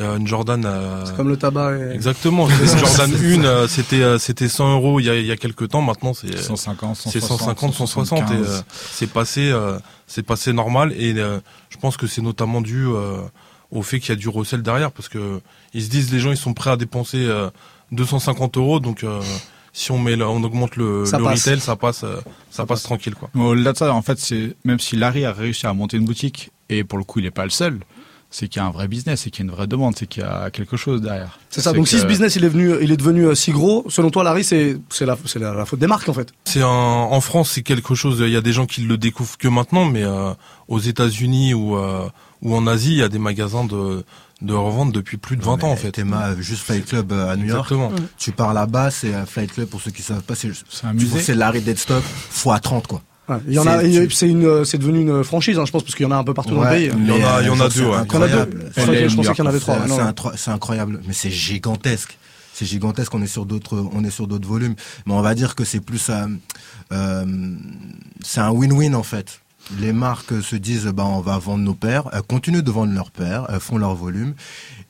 euh, 0.00 0.16
une 0.16 0.26
Jordan. 0.26 0.64
euh, 0.64 1.04
C'est 1.04 1.14
comme 1.16 1.28
le 1.28 1.36
tabac. 1.36 1.76
Et... 1.76 1.90
Exactement. 1.94 2.48
Une 2.62 2.78
Jordan 2.78 3.10
1, 3.14 3.44
euh, 3.44 3.68
c'était 3.68 4.02
euh, 4.02 4.18
c'était 4.18 4.48
100 4.48 4.72
euros 4.76 5.00
il 5.00 5.04
y 5.06 5.10
a, 5.10 5.16
il 5.18 5.26
y 5.26 5.30
a 5.32 5.36
quelques 5.36 5.68
temps. 5.68 5.82
Maintenant, 5.82 6.14
c'est 6.14 6.34
150, 6.38 6.96
c'est 6.96 7.20
150, 7.20 7.74
160 7.74 8.18
et 8.18 8.22
175. 8.22 8.46
euh, 8.46 8.60
c'est 8.90 9.10
passé 9.12 9.50
euh, 9.50 9.78
c'est 10.06 10.22
passé 10.22 10.54
normal 10.54 10.94
et 10.96 11.12
euh, 11.18 11.40
je 11.68 11.76
pense 11.76 11.98
que 11.98 12.06
c'est 12.06 12.22
notamment 12.22 12.62
dû 12.62 12.86
euh, 12.86 13.18
au 13.72 13.82
fait 13.82 13.98
qu'il 13.98 14.10
y 14.10 14.12
a 14.12 14.16
du 14.16 14.28
recel 14.28 14.62
derrière 14.62 14.92
parce 14.92 15.08
que 15.08 15.40
ils 15.74 15.82
se 15.82 15.88
disent 15.88 16.12
les 16.12 16.20
gens 16.20 16.30
ils 16.30 16.36
sont 16.36 16.54
prêts 16.54 16.70
à 16.70 16.76
dépenser 16.76 17.24
euh, 17.24 17.50
250 17.90 18.56
euros 18.58 18.78
donc 18.78 19.02
euh, 19.02 19.20
si 19.72 19.90
on 19.90 19.98
met 19.98 20.16
là, 20.16 20.28
on 20.28 20.42
augmente 20.44 20.76
le, 20.76 21.06
Ça 21.06 21.18
le 21.18 21.24
retail 21.24 21.58
ça 21.58 21.76
passe 21.76 22.04
euh, 22.04 22.20
ça, 22.50 22.66
passe, 22.66 22.82
tranquille 22.82 23.14
quoi. 23.14 23.30
Au-delà 23.34 23.72
de 23.72 23.78
ça, 23.78 23.92
en 23.94 24.02
fait, 24.02 24.18
c'est 24.18 24.54
même 24.64 24.78
si 24.78 24.96
Larry 24.96 25.24
a 25.24 25.32
réussi 25.32 25.66
à 25.66 25.72
monter 25.72 25.96
une 25.96 26.04
boutique, 26.04 26.50
et 26.68 26.84
pour 26.84 26.98
le 26.98 27.04
coup, 27.04 27.20
il 27.20 27.22
n'est 27.22 27.30
pas 27.30 27.44
le 27.44 27.50
seul, 27.50 27.80
c'est 28.32 28.48
qu'il 28.48 28.60
y 28.60 28.64
a 28.64 28.66
un 28.66 28.72
vrai 28.72 28.88
business, 28.88 29.20
c'est 29.20 29.30
qu'il 29.30 29.44
y 29.44 29.48
a 29.48 29.50
une 29.50 29.56
vraie 29.56 29.68
demande, 29.68 29.94
c'est 29.96 30.06
qu'il 30.06 30.22
y 30.24 30.26
a 30.26 30.50
quelque 30.50 30.76
chose 30.76 31.00
derrière. 31.00 31.38
C'est 31.50 31.60
ça. 31.60 31.72
Donc 31.72 31.86
si 31.86 31.98
ce 32.00 32.06
business 32.06 32.34
il 32.34 32.44
est 32.44 32.48
venu, 32.48 32.74
il 32.82 32.90
est 32.90 32.96
devenu 32.96 33.26
euh, 33.26 33.34
si 33.36 33.52
gros, 33.52 33.84
selon 33.88 34.10
toi, 34.10 34.24
Larry, 34.24 34.42
c'est 34.42 34.76
c'est 34.88 35.06
la, 35.06 35.16
c'est 35.26 35.38
la, 35.38 35.54
la 35.54 35.64
faute 35.66 35.78
des 35.78 35.86
marques 35.86 36.08
en 36.08 36.14
fait. 36.14 36.32
C'est 36.44 36.62
un, 36.62 36.66
en 36.66 37.20
France, 37.20 37.50
c'est 37.52 37.62
quelque 37.62 37.94
chose. 37.94 38.18
Il 38.20 38.30
y 38.30 38.36
a 38.36 38.40
des 38.40 38.52
gens 38.52 38.66
qui 38.66 38.80
le 38.80 38.96
découvrent 38.96 39.38
que 39.38 39.46
maintenant, 39.48 39.84
mais 39.84 40.02
euh, 40.02 40.32
aux 40.66 40.80
États-Unis 40.80 41.54
ou 41.54 41.76
euh, 41.76 42.08
ou 42.40 42.56
en 42.56 42.66
Asie, 42.66 42.92
il 42.92 42.98
y 42.98 43.02
a 43.02 43.08
des 43.08 43.20
magasins 43.20 43.64
de 43.64 44.04
de 44.40 44.54
revente 44.54 44.90
depuis 44.90 45.18
plus 45.18 45.36
de 45.36 45.42
20 45.44 45.62
ans 45.62 45.70
en 45.70 45.76
fait. 45.76 45.92
Théma, 45.92 46.30
euh, 46.30 46.40
juste 46.40 46.62
Flight 46.62 46.84
Club 46.86 47.12
euh, 47.12 47.30
à 47.30 47.36
New 47.36 47.44
York. 47.46 47.70
Exactement. 47.70 47.92
Tu 48.18 48.32
pars 48.32 48.52
là-bas, 48.52 48.90
c'est 48.90 49.14
un 49.14 49.24
Flight 49.24 49.52
Club 49.52 49.68
pour 49.68 49.80
ceux 49.80 49.92
qui 49.92 50.02
savent 50.02 50.22
pas, 50.22 50.34
c'est 50.34 50.50
C'est 50.68 50.86
un 50.86 50.90
tu 50.90 50.96
musée. 50.96 51.06
vois, 51.10 51.20
c'est 51.20 51.34
Larry 51.36 51.60
Deadstock 51.60 52.02
fois 52.02 52.58
30 52.58 52.88
quoi. 52.88 53.02
Ouais. 53.28 53.36
Il 53.46 53.54
y 53.54 53.58
en 53.58 53.66
a, 53.66 53.80
C'est- 54.10 54.28
une, 54.28 54.44
euh, 54.44 54.64
c'est 54.64 54.78
devenu 54.78 55.00
une 55.00 55.22
franchise, 55.22 55.56
hein, 55.58 55.64
je 55.64 55.70
pense, 55.70 55.82
parce 55.84 55.94
qu'il 55.94 56.04
y 56.04 56.06
en 56.06 56.10
a 56.10 56.16
un 56.16 56.24
peu 56.24 56.34
partout 56.34 56.54
dans 56.56 56.64
le 56.64 56.70
pays. 56.70 56.90
Il 56.96 57.06
y 57.06 57.10
en 57.12 57.14
a- 57.14 57.40
il 57.40 57.46
y 57.46 57.50
en 57.50 57.54
a 57.54 57.56
genre, 57.58 57.68
deux, 57.68 57.70
c'est 57.70 57.80
ouais. 57.80 57.86
Il 58.08 58.12
y 58.12 58.16
en 58.16 58.22
a 58.22 58.28
deux. 58.28 58.38
incroyable. 58.40 58.58
Je 58.76 59.16
pensais- 59.16 59.32
qu'il 59.32 59.38
y 59.38 59.42
en 59.42 59.46
avait 59.46 59.58
C'est 59.58 60.14
trois. 60.14 60.32
c'est 60.36 60.50
incroyable, 60.50 61.00
mais 61.06 61.12
c'est 61.12 61.30
gigantesque. 61.30 62.18
C'est 62.52 62.66
gigantesque. 62.66 63.14
On 63.14 63.22
est 63.22 63.26
sur 63.28 63.46
d'autres, 63.46 63.86
on 63.92 64.04
est 64.04 64.10
sur 64.10 64.26
d'autres 64.26 64.46
volumes. 64.48 64.74
Mais 65.06 65.14
on 65.14 65.22
va 65.22 65.34
dire 65.34 65.54
que 65.54 65.64
c'est 65.64 65.80
plus, 65.80 66.10
euh, 66.10 66.26
euh, 66.92 67.24
c'est 68.24 68.40
un 68.40 68.50
win-win 68.50 68.94
en 68.94 69.02
fait. 69.02 69.40
Les 69.78 69.92
marques 69.92 70.42
se 70.42 70.56
disent, 70.56 70.86
bah, 70.86 71.04
on 71.04 71.20
va 71.20 71.38
vendre 71.38 71.64
nos 71.64 71.74
paires, 71.74 72.08
elles 72.12 72.22
continuent 72.22 72.62
de 72.62 72.70
vendre 72.70 72.92
leurs 72.92 73.10
paires, 73.10 73.46
elles 73.48 73.60
font 73.60 73.78
leur 73.78 73.94
volume. 73.94 74.34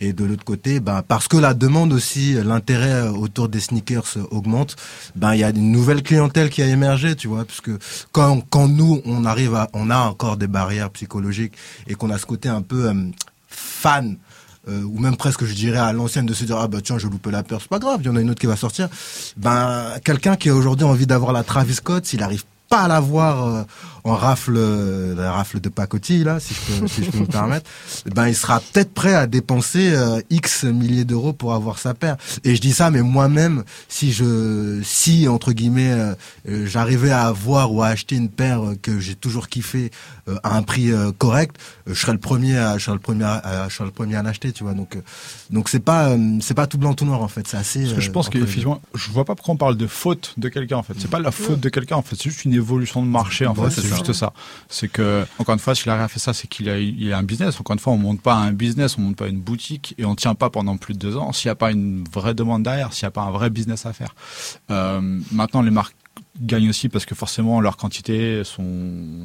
Et 0.00 0.12
de 0.12 0.24
l'autre 0.24 0.44
côté, 0.44 0.80
bah, 0.80 1.04
parce 1.06 1.28
que 1.28 1.36
la 1.36 1.54
demande 1.54 1.92
aussi, 1.92 2.34
l'intérêt 2.34 3.08
autour 3.08 3.48
des 3.48 3.60
sneakers 3.60 4.16
augmente, 4.30 4.76
ben 5.14 5.34
il 5.34 5.40
y 5.40 5.44
a 5.44 5.50
une 5.50 5.70
nouvelle 5.70 6.02
clientèle 6.02 6.50
qui 6.50 6.62
a 6.62 6.66
émergé, 6.66 7.14
tu 7.14 7.28
vois, 7.28 7.44
parce 7.44 7.60
que 7.60 7.78
quand 8.10 8.40
quand 8.50 8.66
nous 8.66 9.00
on 9.04 9.24
arrive 9.24 9.54
à, 9.54 9.68
on 9.74 9.90
a 9.90 9.98
encore 9.98 10.36
des 10.36 10.48
barrières 10.48 10.90
psychologiques 10.90 11.54
et 11.86 11.94
qu'on 11.94 12.10
a 12.10 12.18
ce 12.18 12.26
côté 12.26 12.48
un 12.48 12.62
peu 12.62 12.88
euh, 12.88 12.94
fan 13.48 14.16
euh, 14.68 14.82
ou 14.82 14.98
même 14.98 15.16
presque 15.16 15.44
je 15.44 15.54
dirais 15.54 15.78
à 15.78 15.92
l'ancienne 15.92 16.26
de 16.26 16.34
se 16.34 16.44
dire 16.44 16.56
ah 16.56 16.68
bah 16.68 16.78
tiens 16.82 16.98
je 16.98 17.08
loupé 17.08 17.30
la 17.30 17.42
peur 17.42 17.60
c'est 17.60 17.68
pas 17.68 17.80
grave 17.80 18.00
il 18.02 18.06
y 18.06 18.08
en 18.08 18.16
a 18.16 18.20
une 18.20 18.30
autre 18.30 18.40
qui 18.40 18.46
va 18.46 18.56
sortir. 18.56 18.88
Ben 19.36 19.86
quelqu'un 20.04 20.36
qui 20.36 20.48
a 20.48 20.54
aujourd'hui 20.54 20.84
envie 20.84 21.06
d'avoir 21.06 21.32
la 21.32 21.44
Travis 21.44 21.74
Scott 21.74 22.06
s'il 22.06 22.22
arrive 22.22 22.44
pas 22.72 22.84
à 22.84 22.88
l'avoir 22.88 23.46
euh, 23.46 23.62
en 24.04 24.14
rafle 24.14 24.54
euh, 24.56 25.14
la 25.14 25.32
rafle 25.32 25.60
de 25.60 25.68
pacotille 25.68 26.24
là 26.24 26.40
si 26.40 26.54
je 26.54 26.60
peux 26.60 26.88
si 26.88 27.04
je 27.04 27.10
peux 27.10 27.18
me 27.18 27.26
permettre 27.26 27.70
ben 28.14 28.26
il 28.26 28.34
sera 28.34 28.60
peut-être 28.60 28.92
prêt 28.92 29.14
à 29.14 29.26
dépenser 29.26 29.92
euh, 29.94 30.20
x 30.30 30.64
milliers 30.64 31.04
d'euros 31.04 31.32
pour 31.32 31.54
avoir 31.54 31.78
sa 31.78 31.94
paire. 31.94 32.16
Et 32.44 32.56
je 32.56 32.60
dis 32.60 32.72
ça 32.72 32.90
mais 32.90 33.02
moi-même 33.02 33.62
si 33.88 34.12
je 34.12 34.80
si 34.82 35.28
entre 35.28 35.52
guillemets 35.52 35.92
euh, 35.92 36.66
j'arrivais 36.66 37.10
à 37.10 37.26
avoir 37.26 37.72
ou 37.72 37.82
à 37.82 37.88
acheter 37.88 38.16
une 38.16 38.28
paire 38.28 38.62
que 38.82 38.98
j'ai 38.98 39.14
toujours 39.14 39.48
kiffé 39.48 39.90
euh, 40.28 40.36
à 40.42 40.56
un 40.56 40.62
prix 40.62 40.90
correct 41.18 41.56
je 41.86 41.94
serais 41.94 42.12
le 42.12 42.18
premier 42.18 42.56
à 42.56 42.78
je 42.78 42.84
serais 42.84 42.94
le 42.94 43.00
premier 43.00 43.24
à, 43.24 43.68
je 43.68 43.74
serais 43.74 43.84
le 43.84 43.92
premier 43.92 44.16
à 44.16 44.22
l'acheter 44.22 44.52
tu 44.52 44.64
vois. 44.64 44.74
Donc 44.74 44.98
donc 45.50 45.68
c'est 45.68 45.80
pas 45.80 46.16
c'est 46.40 46.54
pas 46.54 46.66
tout 46.66 46.78
blanc 46.78 46.94
tout 46.94 47.04
noir 47.04 47.22
en 47.22 47.28
fait. 47.28 47.46
C'est 47.46 47.56
assez 47.56 47.82
Parce 47.82 47.94
que 47.94 48.00
je 48.00 48.10
pense 48.10 48.28
entre 48.28 48.38
les 48.38 48.46
je 48.46 49.10
vois 49.10 49.24
pas 49.24 49.34
pourquoi 49.34 49.54
on 49.54 49.58
parle 49.58 49.76
de 49.76 49.86
faute 49.86 50.34
de 50.38 50.48
quelqu'un 50.48 50.76
en 50.76 50.82
fait. 50.82 50.94
C'est 50.98 51.10
pas 51.10 51.20
la 51.20 51.30
faute 51.30 51.60
de 51.60 51.68
quelqu'un 51.68 51.96
en 51.96 52.02
fait, 52.02 52.16
c'est 52.16 52.30
juste 52.30 52.44
une 52.44 52.52
évolution 52.62 53.02
de 53.02 53.08
marché 53.08 53.46
en 53.46 53.54
Ouais, 53.54 53.68
fait. 53.70 53.82
c'est 53.82 53.88
juste 53.88 54.12
ça. 54.12 54.32
C'est 54.68 54.88
que 54.88 55.24
encore 55.38 55.52
une 55.52 55.58
fois, 55.58 55.74
si 55.74 55.86
Larry 55.86 56.02
a 56.02 56.08
fait 56.08 56.18
ça, 56.20 56.32
c'est 56.32 56.48
qu'il 56.48 56.68
a, 56.70 56.78
il 56.78 57.12
a 57.12 57.18
un 57.18 57.22
business. 57.22 57.60
Encore 57.60 57.74
une 57.74 57.80
fois, 57.80 57.92
on 57.92 57.98
monte 57.98 58.20
pas 58.22 58.34
un 58.34 58.52
business, 58.52 58.96
on 58.98 59.02
monte 59.02 59.16
pas 59.16 59.28
une 59.28 59.40
boutique 59.40 59.94
et 59.98 60.04
on 60.04 60.14
tient 60.14 60.34
pas 60.34 60.48
pendant 60.50 60.76
plus 60.78 60.94
de 60.94 60.98
deux 60.98 61.16
ans 61.16 61.32
s'il 61.32 61.48
y 61.48 61.50
a 61.50 61.54
pas 61.54 61.70
une 61.70 62.04
vraie 62.12 62.34
demande 62.34 62.62
derrière, 62.62 62.92
s'il 62.92 63.02
y 63.02 63.06
a 63.06 63.10
pas 63.10 63.22
un 63.22 63.30
vrai 63.30 63.50
business 63.50 63.84
à 63.86 63.92
faire. 63.92 64.14
Euh, 64.70 65.00
maintenant, 65.30 65.60
les 65.62 65.70
marques 65.70 65.94
gagnent 66.40 66.70
aussi 66.70 66.88
parce 66.88 67.04
que 67.04 67.14
forcément 67.14 67.60
leurs 67.60 67.76
quantités 67.76 68.42
sont 68.44 68.62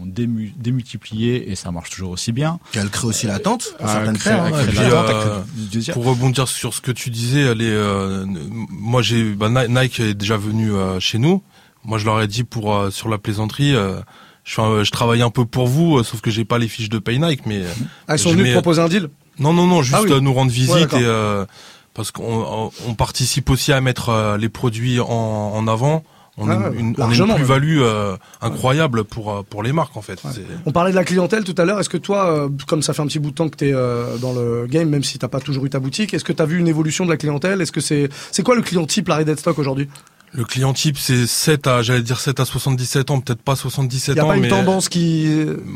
dému- 0.06 0.53
démultipliées 0.58 1.50
et 1.50 1.56
ça 1.56 1.72
marche 1.72 1.89
toujours 1.89 2.12
aussi 2.12 2.32
bien. 2.34 2.60
qu'elle 2.74 2.89
crée 2.89 3.08
aussi 3.08 3.27
l'attente 3.27 3.70
pour 3.79 3.88
certaines 3.89 4.15
et 4.15 4.20
euh, 4.27 5.39
désir. 5.72 5.94
Pour 5.94 6.06
rebondir 6.06 6.48
sur 6.48 6.74
ce 6.74 6.82
que 6.82 6.91
tu 6.91 7.10
disais, 7.10 7.56
les, 7.56 7.70
euh, 7.70 8.25
moi 8.70 9.01
j'ai 9.01 9.34
bah, 9.34 9.50
Ni- 9.50 9.74
Nike 9.74 10.00
est 10.01 10.13
déjà 10.13 10.36
venu 10.38 10.72
euh, 10.74 11.00
chez 11.00 11.17
nous. 11.17 11.41
Moi 11.88 11.98
je 11.98 12.06
leur 12.06 12.22
ai 12.22 12.27
dit 12.27 12.44
pour 12.44 12.75
euh, 12.75 12.91
sur 12.91 13.10
la 13.10 13.17
plaisanterie, 13.17 13.74
euh, 13.75 14.00
je, 14.44 14.62
un- 14.62 14.84
je 14.84 14.91
travaille 14.91 15.22
un 15.24 15.29
peu 15.32 15.46
pour 15.46 15.65
vous, 15.67 15.98
euh, 15.98 16.03
sauf 16.03 16.22
que 16.22 16.29
j'ai 16.29 16.46
pas 16.46 16.60
les 16.60 16.67
fiches 16.67 16.89
de 16.89 17.00
Pay 17.00 17.17
Nike, 17.17 17.46
mais 17.48 17.62
euh, 17.63 17.72
Ah, 18.08 18.15
ils 18.15 18.20
sont 18.20 18.32
venus 18.32 18.51
proposer 18.53 18.82
un 18.82 18.88
deal? 18.89 19.10
non 19.39 19.53
non 19.53 19.65
non, 19.65 19.82
juste 19.82 19.96
Ah 19.98 20.03
oui. 20.03 20.12
euh, 20.12 20.20
nous 20.20 20.34
rendre 20.34 20.51
visite 20.51 20.75
d'accord. 20.75 21.00
et 21.00 21.03
euh, 21.06 21.46
parce 21.94 22.12
qu'on 22.12 22.70
on- 22.88 22.94
participe 22.94 23.50
aussi 23.50 23.72
à 23.74 23.82
mettre 23.82 24.10
euh, 24.10 24.38
les 24.38 24.50
produits 24.50 25.00
en, 25.00 25.08
en 25.08 25.67
avant. 25.67 26.03
On, 26.39 26.48
Ah 26.50 26.53
a 26.53 26.70
ouais, 26.70 26.77
une, 26.77 26.94
on 27.00 27.10
une 27.10 27.34
plus-value 27.34 27.79
euh, 27.82 28.15
incroyable 28.41 29.03
pour 29.03 29.32
euh, 29.32 29.41
pour 29.50 29.63
les 29.63 29.72
marques 29.74 29.98
en 29.98 30.03
fait. 30.03 30.22
On 30.67 30.72
parlait 30.72 30.91
de 30.91 30.96
la 30.96 31.03
clientèle 31.03 31.44
tout 31.44 31.56
à 31.58 31.65
l'heure. 31.65 31.79
Est-ce 31.79 31.89
que 31.89 31.98
toi, 31.98 32.29
euh, 32.32 32.50
comme 32.67 32.84
ça 32.84 32.94
fait 32.94 33.01
un 33.01 33.08
petit 33.08 33.17
bout 33.17 33.32
de 33.32 33.36
temps 33.36 33.50
que 33.50 33.56
tu 33.58 33.70
es 33.70 33.72
dans 33.72 34.34
le 34.34 34.67
game, 34.70 34.88
même 34.88 35.03
si 35.03 35.17
t'as 35.17 35.29
pas 35.29 35.39
toujours 35.39 35.65
eu 35.65 35.70
ta 35.72 35.79
boutique, 35.79 36.13
est-ce 36.13 36.24
que 36.24 36.34
tu 36.34 36.41
as 36.41 36.46
vu 36.46 36.60
une 36.60 36.67
évolution 36.67 37.06
de 37.06 37.10
la 37.10 37.17
clientèle? 37.17 37.60
Est-ce 37.62 37.72
que 37.72 37.82
c'est 37.82 38.10
c'est 38.32 38.44
quoi 38.44 38.56
le 38.56 38.62
client 38.62 38.86
type 38.86 39.08
Larry 39.08 39.25
Deadstock 39.25 39.58
aujourd'hui? 39.58 39.88
Le 40.34 40.43
client 40.43 40.74
type 40.74 40.98
c'est 40.98 41.25
7 41.25 41.67
à 41.67 41.81
j'allais 41.81 42.01
dire 42.01 42.19
7 42.19 42.39
à 42.39 42.46
77 42.46 43.12
ans, 43.12 43.22
peut-être 43.22 43.41
pas 43.41 43.55
77 43.55 44.15
Il 44.15 44.17
y 44.17 44.19
a 44.19 44.25
ans 44.25 44.27
pas 44.27 44.38
une 44.38 44.48
tendance 44.48 44.89
qui, 44.89 45.27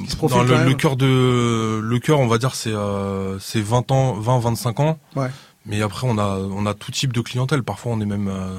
qui 0.06 0.12
se 0.12 0.16
profile 0.18 0.38
dans 0.38 0.44
quand 0.44 0.50
le, 0.50 0.58
même 0.58 0.68
le 0.68 0.74
cœur 0.74 0.98
de 0.98 1.80
le 1.82 2.00
cœur 2.00 2.20
on 2.20 2.28
va 2.28 2.38
dire 2.38 2.54
c'est 2.54 2.74
euh, 2.74 3.40
c'est 3.40 3.62
20 3.62 3.92
ans 3.92 4.14
20 4.14 4.40
25 4.40 4.80
ans. 4.82 5.00
Ouais. 5.16 5.30
mais 5.66 5.82
après 5.82 6.08
on 6.08 6.18
a 6.18 6.38
on 6.38 6.66
a 6.66 6.74
tout 6.74 6.92
type 6.92 7.14
de 7.14 7.22
clientèle. 7.22 7.64
Parfois 7.64 7.94
on 7.94 8.02
est 8.02 8.06
même 8.06 8.28
euh, 8.28 8.58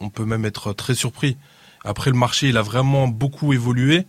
on 0.00 0.10
peut 0.10 0.24
même 0.24 0.44
être 0.44 0.72
très 0.72 0.94
surpris. 0.94 1.36
Après 1.84 2.10
le 2.10 2.16
marché 2.16 2.48
il 2.48 2.56
a 2.56 2.62
vraiment 2.62 3.08
beaucoup 3.08 3.52
évolué. 3.52 4.06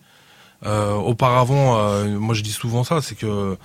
Euh, 0.66 0.94
auparavant 0.94 1.78
euh, 1.78 2.18
moi 2.18 2.34
je 2.34 2.42
dis 2.42 2.52
souvent 2.54 2.86
ça 2.86 3.02
c'est 3.02 3.16
que 3.16 3.58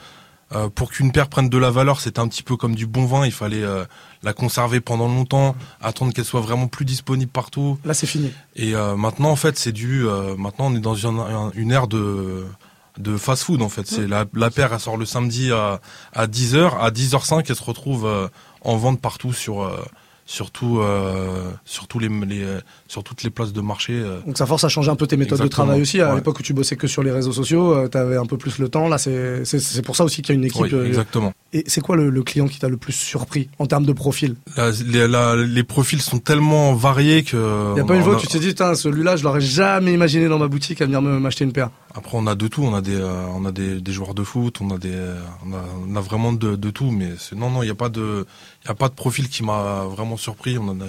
Euh, 0.55 0.69
pour 0.71 0.91
qu'une 0.91 1.13
paire 1.13 1.29
prenne 1.29 1.51
de 1.51 1.59
la 1.59 1.71
valeur, 1.71 2.01
c'était 2.01 2.21
un 2.21 2.29
petit 2.29 2.43
peu 2.43 2.57
comme 2.57 2.75
du 2.75 2.87
bon 2.87 3.05
vin. 3.05 3.27
Il 3.27 3.33
fallait 3.33 3.63
euh, 3.63 3.85
la 4.23 4.33
conserver 4.33 4.81
pendant 4.81 5.07
longtemps, 5.07 5.55
attendre 5.83 6.13
qu'elle 6.15 6.25
soit 6.25 6.41
vraiment 6.41 6.69
plus 6.69 6.85
disponible 6.87 7.31
partout. 7.31 7.79
Là, 7.85 7.93
c'est 7.93 8.07
fini. 8.07 8.33
Et 8.57 8.75
euh, 8.75 8.97
maintenant, 8.97 9.31
en 9.31 9.37
fait, 9.37 9.59
c'est 9.59 9.73
du. 9.73 10.07
euh, 10.07 10.37
maintenant, 10.37 10.67
on 10.73 10.75
est 10.75 10.81
dans 10.81 10.95
une, 10.95 11.21
une 11.55 11.71
ère 11.73 11.87
de 11.87 12.47
de 12.99 13.17
fast-food. 13.17 13.63
En 13.63 13.69
fait, 13.69 13.87
c'est 13.87 14.07
la, 14.09 14.25
la 14.35 14.51
paire. 14.51 14.73
Elle 14.73 14.81
sort 14.81 14.97
le 14.97 15.05
samedi 15.07 15.53
à 15.53 15.81
à 16.15 16.27
10 16.27 16.55
h 16.57 16.79
À 16.81 16.91
10h05, 16.91 17.45
elle 17.49 17.55
se 17.55 17.63
retrouve 17.63 18.07
euh, 18.07 18.29
en 18.63 18.77
vente 18.77 19.01
partout 19.01 19.33
sur 19.33 19.71
euh, 20.29 20.31
sur 20.31 20.51
tout, 20.51 20.79
euh, 20.81 21.51
sur 21.65 21.89
tous 21.89 21.99
les, 21.99 22.09
les 22.09 22.43
euh, 22.45 22.61
sur 22.87 23.03
toutes 23.03 23.23
les 23.23 23.31
places 23.31 23.53
de 23.53 23.61
marché. 23.63 23.95
euh. 23.95 24.21
Donc 24.27 24.37
ça 24.37 24.45
force 24.47 24.63
à 24.65 24.69
changer 24.69 24.91
un 24.91 24.97
peu 24.97 25.07
tes 25.07 25.17
méthodes 25.17 25.41
de 25.41 25.49
travail 25.49 25.81
aussi. 25.81 26.01
À 26.01 26.11
ouais. 26.11 26.17
l'époque 26.17 26.39
où 26.41 26.43
tu 26.43 26.53
bossais 26.53 26.77
que 26.77 26.87
sur 26.87 27.03
les 27.03 27.11
réseaux 27.11 27.33
sociaux, 27.33 27.89
tu 27.89 27.97
avais 27.97 28.17
un 28.17 28.27
peu 28.27 28.37
plus 28.37 28.59
le 28.59 28.69
temps. 28.69 28.89
Là, 28.89 28.99
c'est 28.99 29.45
c'est- 29.45 29.59
c'est 29.59 29.83
pour 29.83 29.97
ça 29.97 30.05
aussi 30.05 30.21
qu'il 30.23 30.35
y 30.35 30.37
a 30.37 30.39
une 30.39 30.45
équipe. 30.45 30.63
Oui, 30.63 30.71
euh, 30.75 30.87
exactement. 30.87 31.33
et 31.53 31.65
c'est 31.67 31.81
quoi 31.81 31.97
le, 31.97 32.11
le 32.11 32.23
client 32.23 32.47
qui 32.47 32.59
t'a 32.59 32.69
le 32.69 32.77
plus 32.77 32.93
surpris 32.93 33.49
en 33.59 33.67
termes 33.67 33.87
de 33.87 33.93
profil? 33.93 34.37
La- 34.57 34.71
les, 34.87 35.09
la- 35.09 35.37
les 35.37 35.63
profils 35.65 36.01
sont 36.03 36.19
tellement 36.19 36.75
variés 36.75 37.23
que. 37.23 37.73
Il 37.75 37.79
y 37.79 37.81
a 37.81 37.85
pas 37.85 37.97
une 37.97 38.03
fois 38.05 38.17
que 38.17 38.21
tu 38.21 38.27
t'es 38.29 38.39
dit, 38.39 38.55
celui-là, 38.75 39.17
je 39.17 39.25
l'aurais 39.25 39.41
jamais 39.41 39.93
imaginé 39.95 40.29
dans 40.29 40.39
ma 40.39 40.49
boutique 40.49 40.81
à 40.83 40.85
venir 40.87 41.01
m'acheter 41.01 41.45
une 41.45 41.53
paire. 41.53 41.71
Après, 41.99 42.17
on 42.17 42.27
a 42.27 42.35
de 42.35 42.49
tout. 42.49 42.63
On 42.63 42.75
a 42.75 42.81
des, 42.81 42.95
euh, 42.97 43.27
on 43.35 43.45
a 43.45 43.53
des, 43.53 43.81
des 43.81 43.93
joueurs 43.93 44.15
de 44.15 44.23
foot. 44.23 44.61
On 44.63 44.71
a 44.71 44.79
des, 44.79 44.93
euh, 44.95 45.21
on 45.45 45.53
a, 45.53 45.63
on 45.87 45.97
a 45.97 46.01
vraiment 46.01 46.33
de, 46.33 46.57
de 46.57 46.71
tout. 46.71 46.91
Mais 46.91 47.11
c'est, 47.19 47.37
non, 47.37 47.51
non, 47.51 47.63
il 47.63 47.67
n'y 47.67 47.73
a 47.73 47.75
pas 47.75 47.89
de, 47.91 48.27
il 48.65 48.69
y 48.69 48.71
a 48.71 48.75
pas 48.75 48.89
de 48.89 48.95
profil 48.95 49.29
qui 49.29 49.43
m'a 49.43 49.85
vraiment 49.85 50.17
surpris. 50.17 50.57
On 50.59 50.69
en 50.69 50.81
a, 50.81 50.85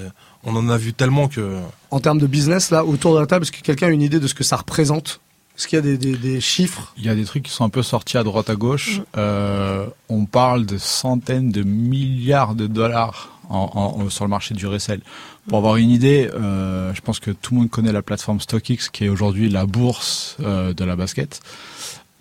on 0.46 0.56
en 0.56 0.70
a 0.70 0.78
vu 0.78 0.94
tellement 0.94 1.28
que. 1.28 1.60
En 1.92 2.00
termes 2.00 2.20
de 2.20 2.28
business, 2.28 2.70
là, 2.72 2.86
autour 2.86 3.16
de 3.16 3.20
la 3.20 3.25
table, 3.25 3.44
est-ce 3.44 3.51
que 3.51 3.62
quelqu'un 3.62 3.88
a 3.88 3.92
une 3.92 4.01
idée 4.01 4.20
de 4.20 4.28
ce 4.28 4.34
que 4.34 4.44
ça 4.46 4.56
représente? 4.56 5.20
Est-ce 5.58 5.68
qu'il 5.68 5.75
y 5.75 5.80
a 5.80 5.82
des, 5.82 5.98
des- 5.98 6.16
des 6.16 6.39
chiffres? 6.39 6.94
Il 6.98 7.04
y 7.04 7.10
a 7.10 7.16
des 7.16 7.25
trucs 7.25 7.44
qui 7.44 7.51
sont 7.51 7.66
un 7.66 7.70
peu 7.70 7.84
sortis 7.84 8.18
à 8.18 8.24
droite 8.24 8.50
à 8.50 8.56
gauche. 8.56 9.01
Euh, 9.18 9.88
on 10.08 10.24
parle 10.25 10.66
de 10.66 10.78
centaines 10.78 11.51
de 11.51 11.63
milliards 11.63 12.56
de 12.56 12.66
dollars 12.68 13.38
en, 13.50 13.70
en- 14.03 14.10
sur 14.10 14.24
le 14.25 14.29
marché 14.29 14.53
du 14.56 14.65
resell. 14.68 15.01
Pour 15.48 15.58
avoir 15.58 15.75
une 15.77 15.89
idée, 15.89 16.29
euh, 16.34 16.94
je 16.94 17.01
pense 17.01 17.20
que 17.20 17.32
tout 17.32 17.53
le 17.53 17.62
monde 17.62 17.70
connaît 17.70 17.91
la 17.91 18.01
plateforme 18.01 18.39
StockX, 18.39 18.89
qui 18.91 19.06
est 19.06 19.10
aujourd'hui 19.10 19.50
la 19.50 19.65
bourse 19.65 20.38
euh, 20.41 20.74
de 20.74 20.84
la 20.86 20.96
basket. 20.96 21.41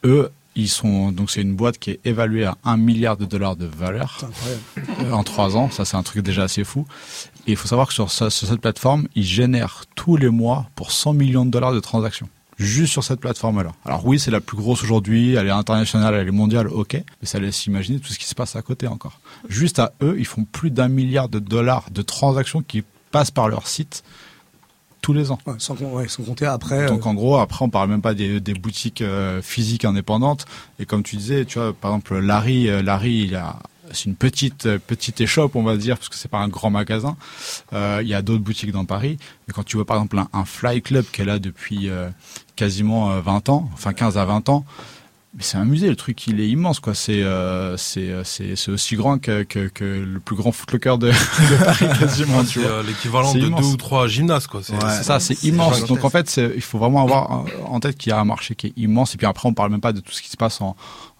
Eux, 0.04 0.30
ils 0.56 0.68
sont 0.68 1.12
donc 1.12 1.30
c'est 1.30 1.42
une 1.42 1.54
boîte 1.54 1.78
qui 1.78 1.90
est 1.92 2.00
évaluée 2.04 2.44
à 2.44 2.56
1 2.64 2.76
milliard 2.78 3.16
de 3.16 3.24
dollars 3.26 3.54
de 3.56 3.66
valeur 3.66 4.18
euh, 5.02 5.12
en 5.12 5.22
trois 5.22 5.56
ans. 5.56 5.70
Ça, 5.70 5.84
c'est 5.84 5.96
un 5.96 6.02
truc 6.02 6.24
déjà 6.24 6.44
assez 6.44 6.64
fou. 6.64 6.86
Et 7.46 7.52
il 7.52 7.56
faut 7.56 7.68
savoir 7.68 7.86
que 7.88 7.94
sur, 7.94 8.10
ça- 8.10 8.30
sur 8.30 8.48
cette 8.48 8.60
plateforme, 8.60 9.06
ils 9.14 9.22
génèrent 9.24 9.84
tous 9.94 10.16
les 10.16 10.30
mois 10.30 10.66
pour 10.74 10.90
100 10.92 11.12
millions 11.12 11.44
de 11.46 11.50
dollars 11.50 11.72
de 11.72 11.80
transactions. 11.80 12.28
Juste 12.58 12.92
sur 12.92 13.04
cette 13.04 13.20
plateforme-là. 13.20 13.70
Alors 13.84 14.04
oui, 14.04 14.18
c'est 14.18 14.32
la 14.32 14.40
plus 14.40 14.56
grosse 14.56 14.82
aujourd'hui, 14.82 15.34
elle 15.34 15.46
est 15.46 15.50
internationale, 15.50 16.14
elle 16.14 16.26
est 16.26 16.32
mondiale, 16.32 16.66
ok, 16.66 16.94
mais 16.94 17.04
ça 17.22 17.38
laisse 17.38 17.66
imaginer 17.66 18.00
tout 18.00 18.12
ce 18.12 18.18
qui 18.18 18.26
se 18.26 18.34
passe 18.34 18.56
à 18.56 18.62
côté 18.62 18.88
encore. 18.88 19.20
Juste 19.48 19.78
à 19.78 19.92
eux, 20.02 20.16
ils 20.18 20.26
font 20.26 20.44
plus 20.44 20.70
d'un 20.72 20.88
milliard 20.88 21.28
de 21.28 21.38
dollars 21.38 21.90
de 21.92 22.02
transactions 22.02 22.62
qui 22.62 22.82
passent 23.12 23.30
par 23.30 23.48
leur 23.48 23.68
site 23.68 24.02
tous 25.00 25.12
les 25.12 25.30
ans. 25.30 25.38
Ouais, 25.46 25.54
sans, 25.58 25.76
com- 25.76 25.92
ouais, 25.92 26.08
sans 26.08 26.24
compter 26.24 26.46
après. 26.46 26.86
Donc 26.88 27.06
euh, 27.06 27.08
en 27.10 27.14
gros, 27.14 27.36
après, 27.36 27.64
on 27.64 27.70
parle 27.70 27.90
même 27.90 28.02
pas 28.02 28.14
des, 28.14 28.40
des 28.40 28.54
boutiques 28.54 29.02
euh, 29.02 29.40
physiques 29.40 29.84
indépendantes. 29.84 30.44
Et 30.80 30.84
comme 30.86 31.04
tu 31.04 31.14
disais, 31.14 31.44
tu 31.44 31.60
vois, 31.60 31.72
par 31.72 31.92
exemple, 31.92 32.18
Larry, 32.18 32.68
euh, 32.68 32.82
Larry, 32.82 33.26
il 33.28 33.36
a 33.36 33.60
c'est 33.92 34.04
une 34.04 34.16
petite 34.16 34.76
petite 34.86 35.18
échoppe, 35.22 35.56
on 35.56 35.62
va 35.62 35.78
dire, 35.78 35.96
parce 35.96 36.10
que 36.10 36.16
c'est 36.16 36.28
pas 36.28 36.40
un 36.40 36.48
grand 36.48 36.68
magasin. 36.68 37.16
Euh, 37.72 38.00
il 38.02 38.08
y 38.08 38.12
a 38.12 38.20
d'autres 38.20 38.42
boutiques 38.42 38.72
dans 38.72 38.84
Paris, 38.84 39.16
mais 39.46 39.54
quand 39.54 39.64
tu 39.64 39.76
vois 39.76 39.86
par 39.86 39.96
exemple 39.96 40.18
un, 40.18 40.28
un 40.34 40.44
Fly 40.44 40.82
Club 40.82 41.06
est 41.18 41.24
là 41.24 41.38
depuis 41.38 41.88
euh, 41.88 42.10
quasiment 42.58 43.10
euh, 43.12 43.20
20 43.20 43.48
ans, 43.48 43.70
enfin 43.72 43.92
15 43.92 44.18
à 44.18 44.24
20 44.24 44.48
ans, 44.48 44.64
mais 45.36 45.42
c'est 45.42 45.58
un 45.58 45.64
musée, 45.64 45.88
le 45.88 45.94
truc 45.96 46.26
il 46.26 46.40
est 46.40 46.48
immense 46.48 46.80
quoi. 46.80 46.94
C'est 46.94 47.22
euh, 47.22 47.76
c'est 47.76 48.08
euh, 48.10 48.22
aussi 48.72 48.96
grand 48.96 49.18
que, 49.18 49.44
que 49.44 49.68
que 49.68 49.84
le 49.84 50.18
plus 50.20 50.34
grand 50.36 50.50
footlocker 50.52 50.96
de, 50.98 51.08
de 51.10 51.64
Paris 51.64 51.86
quasiment, 52.00 52.42
c'est 52.44 52.64
euh, 52.64 52.82
l'équivalent 52.82 53.32
de 53.34 53.38
immense. 53.40 53.60
deux 53.60 53.66
ou 53.68 53.76
trois 53.76 54.06
gymnases, 54.08 54.46
quoi. 54.46 54.60
C'est, 54.64 54.72
Ouais. 54.72 55.02
Ça, 55.02 55.20
c'est 55.20 55.42
immense. 55.44 55.84
Donc 55.84 56.04
en 56.04 56.10
fait, 56.10 56.40
il 56.56 56.60
faut 56.62 56.78
vraiment 56.78 57.02
avoir 57.02 57.30
en- 57.30 57.44
en 57.66 57.78
tête 57.80 57.96
qu'il 57.96 58.10
y 58.10 58.12
a 58.12 58.18
un 58.18 58.24
marché 58.24 58.54
qui 58.54 58.68
est 58.68 58.72
immense. 58.76 59.14
Et 59.14 59.18
puis 59.18 59.26
après, 59.26 59.48
on 59.48 59.54
parle 59.54 59.70
même 59.70 59.80
pas 59.82 59.92
de 59.92 60.00
tout 60.00 60.12
ce 60.12 60.22
qui 60.22 60.30
se 60.30 60.36
passe 60.36 60.60
en 60.60 60.74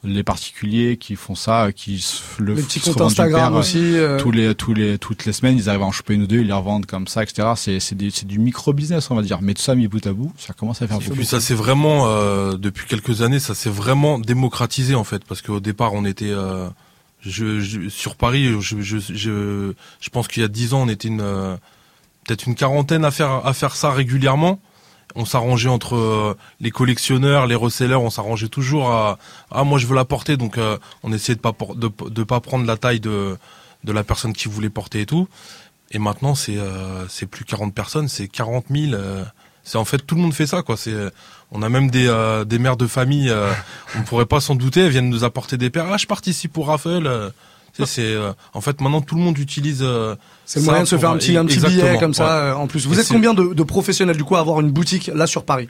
les 0.05 0.23
particuliers 0.23 0.97
qui 0.97 1.17
font 1.17 1.35
ça, 1.35 1.73
qui 1.73 1.99
se, 2.01 2.23
le 2.41 2.55
les 2.55 2.63
petits 2.63 2.79
comptes 2.79 3.01
Instagram 3.01 3.53
aussi. 3.59 3.79
euh, 3.99 4.19
Tous 4.21 4.31
les, 4.31 4.55
tous 4.55 4.73
les, 4.73 4.97
toutes 4.97 5.25
les 5.25 5.33
semaines, 5.33 5.57
ils 5.59 5.69
arrivent 5.69 5.83
à 5.83 5.87
en 5.87 5.91
choper 5.93 6.15
une 6.15 6.23
ou 6.23 6.27
deux, 6.29 6.39
ils 6.41 6.47
les 6.47 6.53
revendent 6.53 6.87
comme 6.87 7.09
ça, 7.09 7.23
etc. 7.25 7.49
C'est, 7.57 7.81
c'est, 7.81 7.97
des- 7.97 8.11
c'est 8.11 8.27
du 8.27 8.39
micro-business, 8.39 9.11
on 9.11 9.17
va 9.17 9.23
dire. 9.23 9.41
Mais 9.43 9.55
tout 9.55 9.63
ça 9.63 9.75
mis 9.75 9.89
bout 9.89 10.07
à 10.07 10.13
bout, 10.13 10.33
ça 10.39 10.53
commence 10.55 10.81
à 10.83 10.87
faire 10.87 10.99
Et 10.99 11.01
beaucoup. 11.05 11.17
puis 11.17 11.27
ça 11.27 11.41
s'est 11.41 11.55
vraiment, 11.55 12.07
euh, 12.07 12.57
depuis 12.57 12.87
quelques 12.87 13.23
années, 13.23 13.41
ça 13.41 13.55
s'est 13.57 13.71
vraiment 13.71 14.19
démocratisé 14.21 14.95
en 14.95 15.05
fait, 15.05 15.25
parce 15.25 15.43
qu'au 15.43 15.59
départ 15.59 15.95
on 15.95 16.05
était, 16.05 16.31
euh, 16.31 16.69
je, 17.21 17.59
je- 17.59 17.89
sur 17.89 18.15
Paris, 18.15 18.53
je, 18.61 18.81
je, 18.81 18.99
je, 18.99 19.73
je 20.01 20.11
pense 20.11 20.29
qu'il 20.29 20.43
y 20.43 20.45
a 20.45 20.49
dix 20.49 20.75
ans 20.75 20.83
on 20.83 20.89
était 20.89 21.09
une, 21.09 21.21
euh, 21.21 21.57
peut-être 22.25 22.47
une 22.47 22.55
quarantaine 22.55 23.05
à 23.05 23.11
faire 23.11 23.45
à 23.45 23.53
faire 23.53 23.75
ça 23.75 23.91
régulièrement. 23.91 24.61
On 25.21 25.25
s'arrangeait 25.25 25.69
entre 25.69 25.97
euh, 25.97 26.37
les 26.61 26.71
collectionneurs, 26.71 27.49
les 27.49 27.57
resellers, 27.57 27.97
on 27.97 28.09
s'arrangeait 28.09 28.49
toujours 28.49 28.93
à 28.93 29.19
ah 29.51 29.65
moi 29.65 29.81
je 29.81 29.87
veux 29.89 29.97
la 29.97 30.05
porter 30.05 30.37
donc 30.37 30.59
euh, 30.59 30.79
on 31.03 31.13
essayait 31.13 31.35
de 31.35 31.41
pas 31.41 31.53
pas 31.53 32.41
prendre 32.41 32.65
la 32.65 32.77
taille 32.77 33.01
de 33.01 33.37
la 33.85 34.05
personne 34.05 34.33
qui 34.33 34.49
voulait 34.49 34.71
porter 34.71 35.01
et 35.01 35.07
tout. 35.07 35.27
Et 35.91 35.99
maintenant 35.99 36.37
c'est 36.37 36.57
euh, 36.57 37.05
plus 37.29 37.45
40 37.45 37.75
personnes, 37.75 38.07
c'est 38.07 38.29
40 38.29 38.67
000. 38.71 38.93
euh, 38.95 39.25
c'est 39.65 39.77
en 39.77 39.85
fait 39.85 39.99
tout 39.99 40.15
le 40.15 40.21
monde 40.21 40.33
fait 40.35 40.47
ça 40.47 40.63
quoi. 40.63 40.77
On 41.51 41.63
a 41.63 41.69
même 41.69 41.91
des 41.91 42.59
mères 42.61 42.77
de 42.77 42.87
famille, 42.87 43.35
on 43.97 44.03
pourrait 44.03 44.27
pas 44.27 44.41
s'en 44.41 44.55
douter, 44.55 44.83
elles 44.83 44.93
viennent 44.93 45.11
nous 45.11 45.25
apporter 45.25 45.57
des 45.57 45.69
paires. 45.69 45.87
Ah 45.93 45.97
je 45.97 46.07
participe 46.07 46.57
au 46.59 46.63
raffle. 46.63 47.33
Euh. 47.81 47.85
Tu 47.85 47.91
sais, 47.91 48.03
c'est 48.03 48.13
euh, 48.15 48.33
en 48.55 48.61
fait 48.61 48.81
maintenant 48.81 49.01
tout 49.01 49.15
le 49.17 49.23
monde 49.23 49.39
utilise. 49.39 49.81
euh, 49.83 50.15
C'est 50.45 50.61
le 50.61 50.67
moyen 50.67 50.83
de 50.83 50.89
se 50.89 50.99
faire 50.99 51.11
un 51.11 51.17
petit, 51.19 51.37
un 51.37 51.45
petit 51.47 51.61
billet 51.61 51.99
comme 51.99 52.15
ça 52.15 52.25
ouais. 52.25 52.51
euh, 52.51 52.57
en 52.57 52.67
plus. 52.67 52.87
Vous 52.87 52.97
Et 52.99 53.01
êtes 53.01 53.09
combien 53.09 53.35
de, 53.35 53.55
de 53.55 53.63
professionnels 53.63 54.17
du 54.17 54.25
coup 54.25 54.37
à 54.37 54.41
avoir 54.41 54.61
une 54.61 54.71
boutique 54.71 55.11
là 55.15 55.27
sur 55.27 55.45
Paris? 55.45 55.69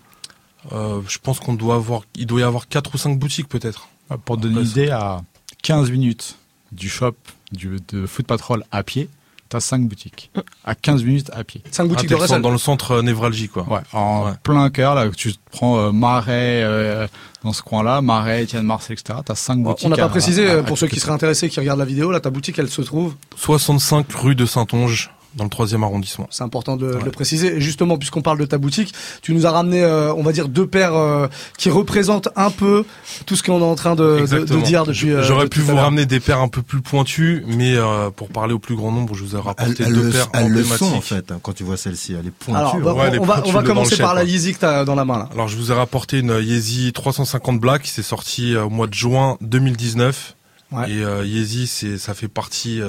Euh, 0.73 1.01
je 1.09 1.19
pense 1.19 1.39
qu'on 1.41 1.55
doit 1.55 1.77
avoir, 1.77 2.03
il 2.17 2.27
doit 2.27 2.41
y 2.41 2.43
avoir 2.43 2.69
quatre 2.69 2.95
ou 2.95 2.99
cinq 2.99 3.19
boutiques 3.19 3.49
peut-être. 3.49 3.89
Pour 4.25 4.37
te 4.37 4.43
donner 4.43 4.55
une 4.61 4.67
Après, 4.67 4.81
idée, 4.83 4.91
à 4.91 5.23
15 5.63 5.91
minutes 5.91 6.37
du 6.73 6.89
shop 6.89 7.15
du, 7.53 7.77
de 7.93 8.07
Foot 8.07 8.27
Patrol 8.27 8.65
à 8.73 8.83
pied, 8.83 9.09
t'as 9.49 9.61
5 9.61 9.83
boutiques. 9.89 10.31
À 10.65 10.75
15 10.75 11.03
minutes 11.05 11.31
à 11.35 11.45
pied. 11.45 11.63
5 11.71 11.85
Ah, 11.85 11.87
boutiques 11.89 12.09
t'es 12.09 12.15
de 12.15 12.39
dans 12.41 12.51
le 12.51 12.59
centre 12.59 12.93
euh, 12.93 13.03
névralgique 13.03 13.53
quoi. 13.53 13.65
Ouais, 13.69 13.81
en 13.93 14.27
Ouais. 14.27 14.33
plein 14.43 14.69
cœur, 14.71 14.95
là, 14.95 15.09
tu 15.17 15.33
te 15.33 15.39
prends 15.51 15.79
euh, 15.79 15.93
Marais, 15.93 16.63
euh, 16.63 17.07
dans 17.45 17.53
ce 17.53 17.63
coin-là, 17.63 18.01
Marais, 18.03 18.45
Etienne 18.45 18.65
Marseille, 18.65 18.97
etc. 19.01 19.19
T'as 19.25 19.35
5 19.35 19.63
boutiques. 19.63 19.87
On 19.87 19.91
n'a 19.91 19.97
pas 19.97 20.05
à- 20.05 20.09
précisé 20.09 20.51
à- 20.51 20.59
à 20.59 20.63
pour 20.63 20.77
ceux 20.79 20.87
qui 20.89 21.01
seraient 21.01 21.13
intéressés, 21.13 21.49
qui 21.49 21.59
regardent 21.61 21.79
la 21.81 21.85
vidéo. 21.85 22.11
Là, 22.11 22.21
ta 22.21 22.31
boutique, 22.31 22.59
elle 22.59 22.69
se 22.71 22.83
trouve. 22.83 23.15
65 23.37 24.07
rue 24.13 24.35
de 24.35 24.45
Saint-Onge, 24.47 25.11
dans 25.35 25.45
le 25.45 25.51
troisième 25.51 25.85
arrondissement. 25.85 26.27
C'est 26.31 26.43
important 26.43 26.77
de, 26.77 26.87
le 27.05 27.11
préciser. 27.11 27.57
Et 27.57 27.61
justement, 27.61 27.99
puisqu'on 27.99 28.23
parle 28.23 28.39
de 28.39 28.45
ta 28.47 28.59
boutique, 28.59 28.93
tu 29.23 29.35
nous 29.35 29.47
as 29.47 29.51
ramené, 29.51 29.83
euh, 29.85 30.13
on 30.15 30.23
va 30.23 30.33
dire, 30.33 30.49
deux 30.49 30.67
paires 30.67 30.95
euh, 30.97 31.29
qui 31.59 31.71
représentent 31.71 32.29
un 32.35 32.51
peu 32.51 32.85
tout 33.27 33.37
ce 33.37 33.43
qu'on 33.43 33.61
est 33.61 33.65
en 33.65 33.75
train 33.75 33.95
de, 33.95 34.03
de, 34.03 34.17
de 34.17 34.21
Exactement. 34.21 34.63
dire 34.63 34.85
depuis. 34.85 35.13
euh, 35.13 35.23
J'aurais 35.23 35.45
depuis 35.45 35.61
pu 35.61 35.67
vous 35.67 35.77
ramener 35.77 36.07
des 36.07 36.19
paires 36.21 36.41
un 36.41 36.49
peu 36.49 36.63
plus 36.63 36.81
pointues, 36.81 37.45
mais 37.47 37.75
euh, 37.77 38.11
pour 38.11 38.29
parler 38.29 38.55
au 38.55 38.59
plus 38.59 38.75
grand 38.77 38.91
nombre, 38.91 39.15
je 39.15 39.23
vous 39.25 39.37
ai 39.37 39.41
rapporté 39.41 39.85
elles 39.85 39.93
deux 39.93 40.03
le, 40.05 40.11
paires 40.11 40.29
elles 40.33 40.51
le 40.51 40.65
sont 40.65 40.93
en 40.95 41.01
fait 41.01 41.31
hein, 41.31 41.39
quand 41.43 41.53
tu 41.53 41.63
vois 41.65 41.77
celle-ci. 41.77 42.15
Elle 42.19 42.27
est 42.27 42.31
pointue. 42.31 42.59
Alors, 42.59 42.75
hein. 42.77 42.81
bah, 42.83 42.95
Ouais, 42.95 43.19
on, 43.19 43.25
va, 43.25 43.43
on 43.47 43.53
commencer 43.63 43.97
par 43.97 44.09
chef, 44.09 44.17
la 44.17 44.23
ouais. 44.25 44.29
Yeezy 44.29 44.55
que 44.55 44.59
t'as 44.61 44.85
dans 44.85 44.95
la 44.95 45.05
main 45.05 45.19
là. 45.19 45.29
Alors 45.33 45.49
je 45.49 45.57
vous 45.57 45.71
ai 45.71 45.75
rapporté 45.75 46.19
une 46.21 46.39
Yeezy 46.41 46.93
350 46.93 47.61
Black, 47.61 47.83
c'est 47.87 48.03
sorti 48.03 48.55
euh, 48.55 48.65
au 48.65 48.71
mois 48.71 48.87
de 48.87 48.95
juin 48.95 49.37
2019. 49.43 50.35
Ouais. 50.73 50.91
Et 50.91 51.03
euh, 51.05 51.25
Yeezy, 51.25 51.67
c'est 51.67 51.99
ça 51.99 52.15
fait 52.15 52.29
partie. 52.29 52.81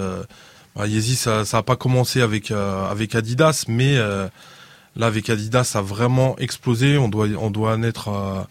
Euh, 0.79 0.83
bah, 0.83 0.87
Yeezy, 0.87 1.15
ça 1.15 1.45
ça 1.45 1.59
a 1.59 1.63
pas 1.63 1.75
commencé 1.75 2.21
avec 2.21 2.51
euh, 2.51 2.89
avec 2.89 3.15
Adidas, 3.15 3.65
mais 3.67 3.97
euh, 3.97 4.27
là 4.95 5.07
avec 5.07 5.29
Adidas, 5.29 5.65
ça 5.65 5.79
a 5.79 5.81
vraiment 5.81 6.37
explosé. 6.37 6.97
On 6.97 7.09
doit 7.09 7.27
on 7.39 7.51
doit 7.51 7.73
en 7.73 7.83
être 7.83 8.09
à, 8.09 8.47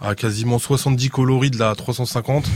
à 0.00 0.14
quasiment 0.14 0.58
70 0.58 1.10
coloris 1.10 1.50
de 1.50 1.58
la 1.58 1.74
350. 1.74 2.46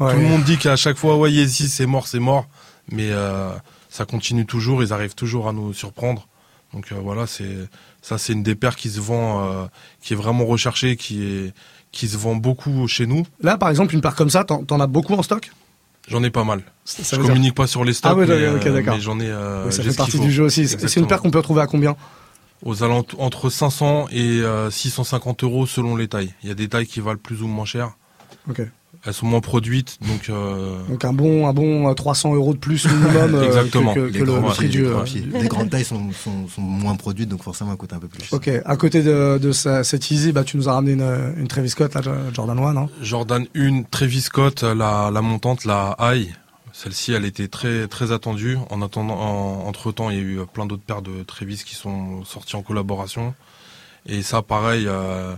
Ouais. 0.00 0.14
Tout 0.14 0.20
le 0.20 0.26
monde 0.26 0.44
dit 0.44 0.58
qu'à 0.58 0.76
chaque 0.76 0.96
fois, 0.96 1.16
ouais 1.16 1.32
Yeezy, 1.32 1.68
c'est 1.68 1.86
mort, 1.86 2.06
c'est 2.06 2.18
mort, 2.18 2.46
mais 2.90 3.10
euh, 3.10 3.50
ça 3.88 4.04
continue 4.04 4.46
toujours. 4.46 4.82
Ils 4.82 4.92
arrivent 4.92 5.14
toujours 5.14 5.48
à 5.48 5.52
nous 5.52 5.72
surprendre. 5.72 6.26
Donc 6.72 6.90
euh, 6.90 6.96
voilà, 7.02 7.26
c'est 7.26 7.68
ça, 8.00 8.18
c'est 8.18 8.32
une 8.32 8.42
des 8.42 8.54
paires 8.54 8.76
qui 8.76 8.88
se 8.88 9.00
vend, 9.00 9.44
euh, 9.44 9.66
qui 10.00 10.14
est 10.14 10.16
vraiment 10.16 10.46
recherchée, 10.46 10.96
qui 10.96 11.22
est 11.22 11.52
qui 11.92 12.08
se 12.08 12.16
vend 12.16 12.34
beaucoup 12.36 12.88
chez 12.88 13.06
nous. 13.06 13.26
Là, 13.42 13.58
par 13.58 13.68
exemple, 13.68 13.94
une 13.94 14.00
paire 14.00 14.14
comme 14.14 14.30
ça, 14.30 14.44
t'en 14.44 14.64
t'en 14.64 14.80
as 14.80 14.86
beaucoup 14.86 15.12
en 15.12 15.22
stock? 15.22 15.50
J'en 16.08 16.22
ai 16.24 16.30
pas 16.30 16.44
mal. 16.44 16.62
Ça 16.84 17.02
Je 17.02 17.16
veut 17.16 17.22
dire- 17.22 17.32
communique 17.32 17.54
pas 17.54 17.66
sur 17.66 17.84
les 17.84 17.92
stocks, 17.92 18.12
Ah 18.12 18.16
mais, 18.26 18.28
euh, 18.30 18.58
mais 18.92 19.00
j'en 19.00 19.20
ai. 19.20 19.28
euh, 19.30 19.66
Oui, 19.66 19.72
ça 19.72 19.82
fait 19.82 19.96
partie 19.96 20.18
du 20.18 20.32
jeu 20.32 20.44
aussi. 20.44 20.66
C'est 20.68 20.96
une 20.96 21.06
paire 21.06 21.20
qu'on 21.20 21.30
peut 21.30 21.38
retrouver 21.38 21.62
à 21.62 21.66
combien? 21.66 21.96
Aux 22.64 22.82
alentours 22.84 23.20
entre 23.20 23.50
500 23.50 24.06
et 24.12 24.40
euh, 24.40 24.70
650 24.70 25.42
euros 25.42 25.66
selon 25.66 25.96
les 25.96 26.06
tailles. 26.08 26.32
Il 26.42 26.48
y 26.48 26.52
a 26.52 26.54
des 26.54 26.68
tailles 26.68 26.86
qui 26.86 27.00
valent 27.00 27.18
plus 27.22 27.42
ou 27.42 27.46
moins 27.48 27.64
cher. 27.64 27.92
Ok. 28.48 28.62
Elles 29.04 29.14
sont 29.14 29.26
moins 29.26 29.40
produites, 29.40 29.98
donc 30.06 30.28
euh, 30.30 30.78
Donc 30.88 31.04
un 31.04 31.12
bon, 31.12 31.48
un 31.48 31.52
bon 31.52 31.88
euh, 31.90 31.94
300 31.94 32.34
euros 32.34 32.52
de 32.54 32.58
plus 32.58 32.86
minimum 32.86 33.34
euh, 33.34 33.42
Exactement. 33.46 33.94
que, 33.94 34.00
que- 34.00 34.04
Les 34.12 34.20
que 34.20 34.24
le, 34.24 34.32
grands 34.32 34.48
le 34.48 34.54
prix 34.54 34.68
du. 34.68 34.82
les, 34.82 34.88
euh, 34.88 35.04
Les 35.40 35.48
grandes 35.48 35.70
tailles 35.70 35.84
sont, 35.84 36.12
sont, 36.12 36.46
sont 36.46 36.60
moins 36.60 36.94
produites, 36.94 37.28
donc 37.28 37.42
forcément, 37.42 37.72
elles 37.72 37.76
coûtent 37.78 37.92
un 37.92 37.98
peu 37.98 38.06
plus 38.06 38.22
cher. 38.22 38.32
Ok, 38.34 38.48
à 38.64 38.76
côté 38.76 39.02
de, 39.02 39.38
de 39.42 39.50
sa- 39.50 39.82
cette 39.82 40.08
Easy, 40.12 40.30
bah, 40.30 40.44
tu 40.44 40.56
nous 40.56 40.68
as 40.68 40.74
ramené 40.74 40.92
une, 40.92 41.34
une 41.36 41.48
Travis 41.48 41.70
Scott, 41.70 41.94
là, 41.94 42.00
Jordan 42.32 42.56
1, 42.58 42.72
non 42.74 42.88
Jordan 43.02 43.44
1, 43.56 43.82
Travis 43.90 44.20
Scott, 44.20 44.62
la, 44.62 45.10
la 45.12 45.20
montante, 45.22 45.64
la 45.64 45.96
high. 45.98 46.32
Celle-ci, 46.72 47.12
elle 47.12 47.24
était 47.24 47.48
très 47.48 47.88
très 47.88 48.12
attendue. 48.12 48.56
En 48.70 48.80
attendant, 48.82 49.18
entre 49.66 49.90
temps, 49.92 50.10
il 50.10 50.16
y 50.16 50.20
a 50.20 50.22
eu 50.22 50.38
plein 50.54 50.64
d'autres 50.64 50.82
paires 50.84 51.02
de 51.02 51.22
Travis 51.24 51.62
qui 51.66 51.74
sont 51.74 52.24
sortis 52.24 52.54
en 52.56 52.62
collaboration. 52.62 53.34
Et 54.06 54.22
ça, 54.22 54.42
pareil, 54.42 54.86
euh, 54.88 55.34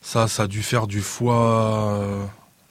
ça, 0.00 0.26
ça 0.26 0.42
a 0.44 0.46
dû 0.46 0.62
faire 0.62 0.86
du 0.86 1.00
fois, 1.00 1.98
euh, 2.00 2.24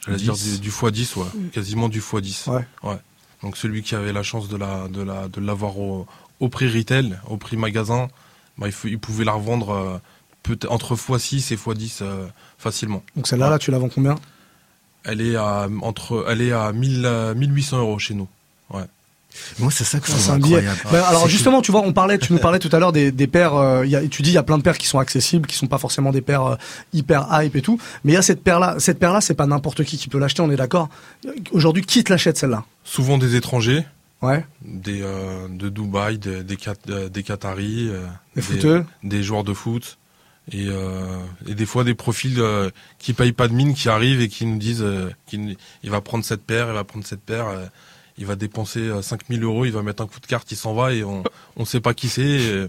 j'allais 0.06 0.18
10. 0.18 0.24
dire 0.24 0.36
du, 0.36 0.60
du 0.60 0.72
fois 0.72 0.92
10, 0.92 1.16
ouais, 1.18 1.26
quasiment 1.52 1.90
du 1.90 2.02
fois 2.02 2.22
10. 2.22 2.50
Ouais. 2.84 2.98
Donc 3.42 3.58
celui 3.58 3.84
qui 3.84 3.96
avait 3.96 4.14
la 4.14 4.24
chance 4.24 4.48
de 4.48 4.56
la 4.56 4.88
de 4.88 5.02
la 5.02 5.28
de 5.28 5.42
l'avoir 5.42 5.78
au, 5.78 6.08
au 6.40 6.50
prix 6.50 6.68
retail, 6.68 7.18
au 7.28 7.38
prix 7.38 7.58
magasin, 7.58 8.10
bah, 8.58 8.68
il, 8.86 9.00
pouvait 9.00 9.26
la 9.26 9.34
revendre 9.34 9.70
euh, 9.72 9.98
peut-être 10.44 10.72
entre 10.72 10.96
fois 10.96 11.20
6 11.20 11.52
et 11.52 11.58
fois 11.58 11.74
10 11.74 12.00
euh, 12.02 12.28
facilement. 12.58 13.04
Donc 13.16 13.28
celle-là, 13.28 13.50
là, 13.50 13.60
tu 13.60 13.72
la 13.72 13.80
vends 13.80 13.90
combien? 13.90 14.16
Elle 15.04 15.22
est 15.22 15.36
à 15.36 15.68
entre, 15.82 16.26
elle 16.30 16.42
est 16.42 16.52
à 16.52 16.72
1000, 16.72 17.06
euh, 17.06 17.36
1800 17.36 17.80
euros 17.80 18.00
chez 18.00 18.14
nous. 18.14 18.28
Moi, 19.60 19.72
c'est 19.72 19.84
ça 19.84 20.00
que 20.00 20.08
je 20.08 20.12
C'est 20.14 20.20
trouve 20.24 20.36
incroyable. 20.36 20.78
Bah, 20.92 21.08
alors 21.08 21.24
que- 21.26 21.30
justement, 21.30 21.62
tu 21.62 21.72
vois, 21.72 21.82
on 21.82 21.94
parlait, 21.94 22.18
tu 22.18 22.32
nous 22.34 22.40
parlais 22.40 22.60
tout 22.60 22.70
à 22.72 22.80
l'heure 22.80 22.92
des, 22.92 23.12
des 23.12 23.28
paires. 23.28 23.56
euh, 23.56 23.86
il 23.86 23.92
y 23.92 23.96
a, 23.96 24.08
tu 24.08 24.22
dis, 24.22 24.30
il 24.32 24.34
y 24.34 24.38
a 24.38 24.44
plein 24.44 24.58
de 24.58 24.64
paires 24.64 24.78
qui 24.78 24.88
sont 24.88 25.00
accessibles, 25.00 25.48
qui 25.48 25.56
sont 25.56 25.68
pas 25.68 25.78
forcément 25.78 26.12
des 26.12 26.22
paires 26.22 26.44
euh, 26.46 26.56
hyper 26.94 27.28
hype 27.32 27.56
et 27.56 27.62
tout. 27.62 27.80
Mais 28.04 28.12
il 28.14 28.16
y 28.16 28.18
a 28.18 28.22
cette 28.22 28.44
paire-là. 28.44 28.76
Cette 28.80 29.00
paire-là, 29.00 29.22
c'est 29.22 29.34
pas 29.34 29.46
n'importe 29.48 29.84
qui 29.84 29.98
qui 29.98 30.08
peut 30.10 30.20
l'acheter. 30.20 30.42
On 30.42 30.52
est 30.52 30.56
d'accord. 30.56 30.90
Aujourd'hui, 31.52 31.84
qui 31.84 32.04
te 32.04 32.12
l'achète 32.12 32.38
celle-là? 32.38 32.64
Souvent 32.84 33.18
des 33.18 33.36
étrangers, 33.36 33.86
Ouais. 34.22 34.46
des 34.64 35.02
euh, 35.02 35.48
de 35.50 35.68
Dubaï, 35.70 36.18
des 36.18 36.44
des, 36.44 36.58
euh, 36.90 37.10
des 37.10 37.24
Qataris, 37.24 37.90
euh, 37.90 38.06
Les 38.36 38.42
footeux. 38.42 38.86
des 39.04 39.22
joueurs 39.24 39.44
de 39.44 39.54
foot. 39.54 39.98
Et, 40.52 40.66
euh, 40.68 41.20
et 41.48 41.56
des 41.56 41.66
fois 41.66 41.86
des 41.86 41.94
profils 41.94 42.36
euh, 42.40 42.70
qui 43.00 43.14
payent 43.14 43.32
pas 43.32 43.48
de 43.48 43.54
mine 43.54 43.74
qui 43.74 43.88
arrivent 43.88 44.20
et 44.22 44.28
qui 44.28 44.46
nous 44.46 44.58
disent 44.58 44.82
euh, 44.82 45.10
qu'il 45.26 45.56
il 45.84 45.90
va 45.90 46.02
prendre 46.02 46.26
cette 46.26 46.42
paire, 46.44 46.68
il 46.68 46.74
va 46.74 46.84
prendre 46.84 47.06
cette 47.06 47.22
paire, 47.22 47.48
euh, 47.48 47.66
il 48.18 48.26
va 48.26 48.36
dépenser 48.36 48.80
euh, 48.80 49.02
5000 49.02 49.44
euros, 49.44 49.66
il 49.66 49.72
va 49.72 49.82
mettre 49.82 50.04
un 50.04 50.08
coup 50.08 50.20
de 50.20 50.26
carte, 50.28 50.52
il 50.52 50.56
s'en 50.58 50.74
va 50.74 50.94
et 50.94 51.04
on 51.04 51.24
on 51.58 51.66
sait 51.66 51.80
pas 51.82 51.94
qui 51.94 52.10
c'est. 52.10 52.22
et- 52.22 52.68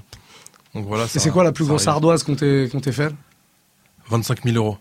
Donc 0.75 0.87
voilà. 0.87 1.05
Et 1.05 1.19
c'est 1.19 1.31
quoi 1.31 1.45
la 1.45 1.53
plus 1.53 1.65
grosse 1.67 1.83
arrive. 1.87 1.97
ardoise 1.97 2.23
qu'on 2.23 2.35
t'ait 2.35 2.69
qu'on 2.73 2.81
t'ait 2.81 2.93
fait 2.93 3.13
25 4.11 4.45
000 4.45 4.57
euros. 4.57 4.79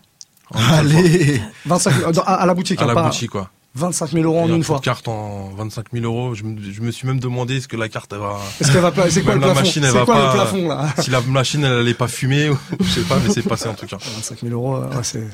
Une. 0.54 0.60
Allez 0.60 1.40
25 1.66 1.94
000, 1.98 2.12
dans- 2.12 2.22
à, 2.22 2.34
à 2.34 2.46
la 2.46 2.54
boutique, 2.54 2.80
À 2.80 2.84
hein, 2.84 2.88
la 2.88 2.94
pas 2.94 3.02
boutique 3.04 3.30
quoi. 3.30 3.50
25 3.76 4.10
000 4.12 4.24
euros 4.24 4.40
en 4.40 4.48
Et 4.48 4.52
une 4.52 4.62
fois. 4.62 4.78
de 4.78 4.82
carte 4.84 5.08
en 5.08 5.48
25 5.56 5.86
000 5.92 6.04
euros. 6.04 6.34
Je 6.34 6.44
me, 6.44 6.60
je 6.62 6.80
me 6.80 6.90
suis 6.92 7.08
même 7.08 7.18
demandé 7.18 7.56
est-ce 7.56 7.66
que 7.66 7.76
la 7.76 7.88
carte 7.88 8.12
elle 8.12 8.20
va, 8.20 8.38
Est-ce 8.60 8.70
qu'elle 8.70 8.82
va 8.82 8.92
pas 8.92 9.10
C'est 9.10 9.22
quoi 9.24 9.34
le 9.34 9.40
la 9.40 9.46
plafond 9.48 9.60
machine, 9.62 9.82
elle 9.84 9.90
C'est 9.92 9.98
va 9.98 10.04
quoi 10.04 10.14
pas- 10.14 10.26
le 10.26 10.32
plafond 10.32 10.68
là 10.68 10.94
si 11.00 11.10
la 11.10 11.20
machine 11.22 11.64
elle 11.64 11.78
allait 11.78 11.94
pas 11.94 12.06
fumer 12.08 12.50
je 12.80 12.84
sais 12.88 13.00
pas, 13.02 13.18
mais 13.26 13.32
c'est 13.34 13.42
passé 13.42 13.68
en 13.68 13.74
tout 13.74 13.86
cas. 13.86 13.96
25 14.16 14.40
000 14.42 14.52
euros, 14.52 14.76
euh, 14.76 14.88
ouais, 14.90 15.02
c'est 15.02 15.26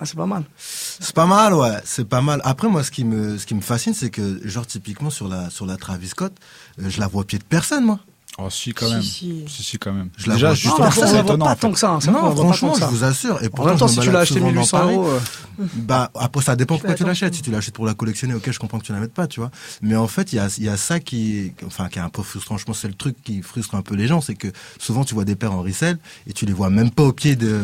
ah, 0.00 0.06
c'est 0.06 0.16
pas 0.16 0.26
mal. 0.26 0.44
C'est 0.58 1.14
pas 1.14 1.26
mal, 1.26 1.54
ouais, 1.54 1.78
c'est 1.84 2.08
pas 2.08 2.20
mal. 2.20 2.40
Après, 2.44 2.68
moi, 2.68 2.82
ce 2.82 2.90
qui 2.90 3.04
me, 3.04 3.38
ce 3.38 3.46
qui 3.46 3.54
me 3.54 3.60
fascine, 3.60 3.94
c'est 3.94 4.10
que, 4.10 4.40
genre, 4.46 4.66
typiquement, 4.66 5.10
sur 5.10 5.28
la, 5.28 5.50
sur 5.50 5.66
la 5.66 5.76
Travis 5.76 6.08
Scott, 6.08 6.32
euh, 6.80 6.88
je 6.88 6.98
la 6.98 7.06
vois 7.06 7.22
au 7.22 7.24
pied 7.24 7.38
de 7.38 7.44
personne, 7.44 7.84
moi. 7.84 8.00
Oh, 8.36 8.50
si, 8.50 8.72
quand 8.74 8.90
même. 8.90 9.00
si. 9.00 9.44
Si, 9.46 9.62
si, 9.62 9.78
quand 9.78 9.92
même. 9.92 10.08
Je 10.16 10.26
la 10.28 10.34
Déjà, 10.34 10.46
vois 10.48 10.54
justement, 10.56 10.78
Non, 10.86 10.90
juste 10.90 11.04
on 11.04 11.06
c'est 11.06 11.20
étonnant. 11.20 11.44
pas 11.44 11.50
en 11.52 11.54
fait. 11.54 11.60
tant 11.60 11.72
que 11.72 11.78
ça. 11.78 11.90
hein, 11.90 11.98
Non, 12.08 12.12
pas 12.12 12.34
franchement, 12.34 12.68
tant 12.70 12.74
que 12.74 12.80
je 12.80 12.84
ça. 12.84 12.90
vous 12.90 13.04
assure. 13.04 13.42
Et 13.42 13.46
En 13.46 13.50
pourtant, 13.50 13.70
même 13.70 13.78
temps, 13.78 13.86
je 13.86 13.92
si 13.94 14.00
tu 14.00 14.10
l'as 14.10 14.18
acheté 14.20 14.34
souvent 14.34 14.46
dans 14.46 14.52
1800 14.54 14.76
Paris. 14.78 14.94
euros, 14.94 15.08
euh, 15.08 15.64
Bah, 15.76 16.10
après, 16.16 16.42
ça 16.42 16.56
dépend 16.56 16.74
pourquoi 16.74 16.94
tu 16.96 17.04
l'achètes. 17.04 17.34
Si 17.36 17.42
tu 17.42 17.52
l'achètes 17.52 17.74
pour 17.74 17.86
la 17.86 17.94
collectionner, 17.94 18.34
ok, 18.34 18.50
je 18.50 18.58
comprends 18.58 18.80
que 18.80 18.84
tu 18.86 18.92
la 18.92 18.98
mettes 18.98 19.14
pas, 19.14 19.28
tu 19.28 19.38
vois. 19.38 19.52
Mais 19.82 19.94
en 19.94 20.08
fait, 20.08 20.32
il 20.32 20.36
y 20.36 20.38
a, 20.40 20.48
il 20.58 20.64
y 20.64 20.68
a 20.68 20.76
ça 20.76 20.98
qui, 20.98 21.52
enfin, 21.64 21.88
qui 21.88 22.00
est 22.00 22.02
un 22.02 22.08
peu 22.08 22.22
frustrant. 22.24 22.58
Je 22.58 22.64
pense 22.64 22.80
c'est 22.80 22.88
le 22.88 22.94
truc 22.94 23.14
qui 23.22 23.40
frustre 23.40 23.76
un 23.76 23.82
peu 23.82 23.94
les 23.94 24.08
gens, 24.08 24.20
c'est 24.20 24.34
que 24.34 24.48
souvent, 24.80 25.04
tu 25.04 25.14
vois 25.14 25.24
des 25.24 25.36
paires 25.36 25.52
en 25.52 25.62
resell 25.62 25.98
et 26.26 26.32
tu 26.32 26.44
les 26.44 26.52
vois 26.52 26.70
même 26.70 26.90
pas 26.90 27.04
au 27.04 27.12
pied 27.12 27.36
de, 27.36 27.60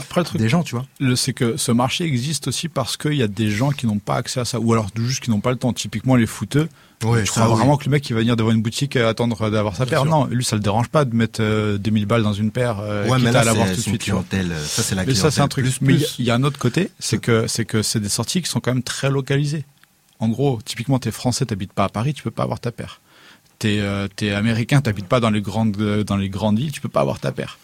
Après, 0.00 0.20
le 0.20 0.26
truc, 0.26 0.38
des 0.38 0.50
gens, 0.50 0.62
tu 0.62 0.74
vois. 0.74 0.84
le- 0.98 1.16
c'est 1.16 1.32
que 1.32 1.56
ce 1.56 1.72
marché 1.72 2.04
existe 2.04 2.48
aussi 2.48 2.68
parce 2.68 2.98
qu'il 2.98 3.14
y 3.14 3.22
a 3.22 3.28
des 3.28 3.50
gens 3.50 3.70
qui 3.70 3.86
n'ont 3.86 3.98
pas 3.98 4.16
accès 4.16 4.40
à 4.40 4.44
ça. 4.44 4.60
Ou 4.60 4.72
alors, 4.74 4.88
juste 4.96 5.20
qui 5.24 5.30
n'ont 5.30 5.40
pas 5.40 5.50
le 5.50 5.56
temps. 5.56 5.72
Typiquement, 5.72 6.14
les 6.16 6.26
footeux. 6.26 6.68
Ouais, 7.02 7.24
je 7.24 7.30
ça, 7.30 7.40
crois 7.42 7.52
oui. 7.54 7.58
vraiment 7.60 7.76
que 7.78 7.84
le 7.86 7.90
mec 7.92 8.02
qui 8.02 8.12
va 8.12 8.20
venir 8.20 8.36
devant 8.36 8.50
une 8.50 8.60
boutique 8.60 8.94
et 8.96 9.00
attendre 9.02 9.48
d'avoir 9.50 9.74
sa 9.74 9.86
paire. 9.86 10.02
sûr. 10.02 10.10
Non, 10.10 10.26
lui, 10.26 10.44
ça 10.44 10.56
le 10.56 10.60
dérange 10.62 10.88
pas 10.88 11.04
de 11.06 11.14
mettre 11.14 11.40
euh, 11.42 11.78
2000 11.78 12.04
balles 12.06 12.22
dans 12.22 12.32
une 12.34 12.50
paire, 12.50 12.78
euh, 12.80 13.04
Ouais, 13.08 13.16
quitte 13.16 13.24
mais 13.24 13.30
à 13.30 13.32
là, 13.32 13.44
l'avoir 13.44 13.66
c'est 13.68 13.72
tout 13.74 13.80
de 13.80 13.84
suite. 13.86 14.02
clientèle. 14.02 14.52
euh, 14.52 14.64
Ça, 14.64 14.82
c'est 14.82 14.94
la 14.94 15.02
Mais 15.02 15.06
clientèle. 15.12 15.22
ça, 15.22 15.30
c'est 15.34 15.40
un 15.40 15.48
truc. 15.48 15.64
Plus, 15.64 15.80
Mais 15.80 15.94
il 15.94 16.00
y 16.26 16.30
a- 16.30 16.34
y, 16.34 16.36
un 16.36 16.42
autre 16.42 16.58
côté, 16.58 16.90
c'est 16.98 17.18
que 17.18 17.46
c'est 17.46 17.64
que 17.64 17.82
c'est 17.82 18.00
des 18.00 18.08
sorties 18.10 18.42
qui 18.42 18.50
sont 18.50 18.60
quand 18.60 18.74
même 18.74 18.82
très 18.82 19.08
localisées. 19.10 19.64
En 20.18 20.28
gros, 20.28 20.58
typiquement, 20.64 20.98
t'es 20.98 21.10
français, 21.10 21.46
t'habites 21.46 21.72
pas 21.72 21.84
à 21.84 21.88
Paris, 21.88 22.12
tu 22.12 22.22
peux 22.22 22.30
pas 22.30 22.42
avoir 22.42 22.60
ta 22.60 22.70
paire. 22.72 23.00
T'es 23.58 23.78
euh, 23.80 24.06
t'es 24.14 24.32
américain, 24.32 24.80
t'habites 24.82 25.06
pas 25.08 25.20
dans 25.20 25.30
les 25.30 25.40
grandes 25.40 25.76
euh, 25.80 26.04
dans 26.04 26.16
les 26.16 26.28
grandes 26.28 26.58
villes, 26.58 26.72
tu 26.72 26.80
peux 26.82 26.88
pas 26.90 27.00
avoir 27.00 27.18
ta 27.20 27.32
paire. 27.32 27.58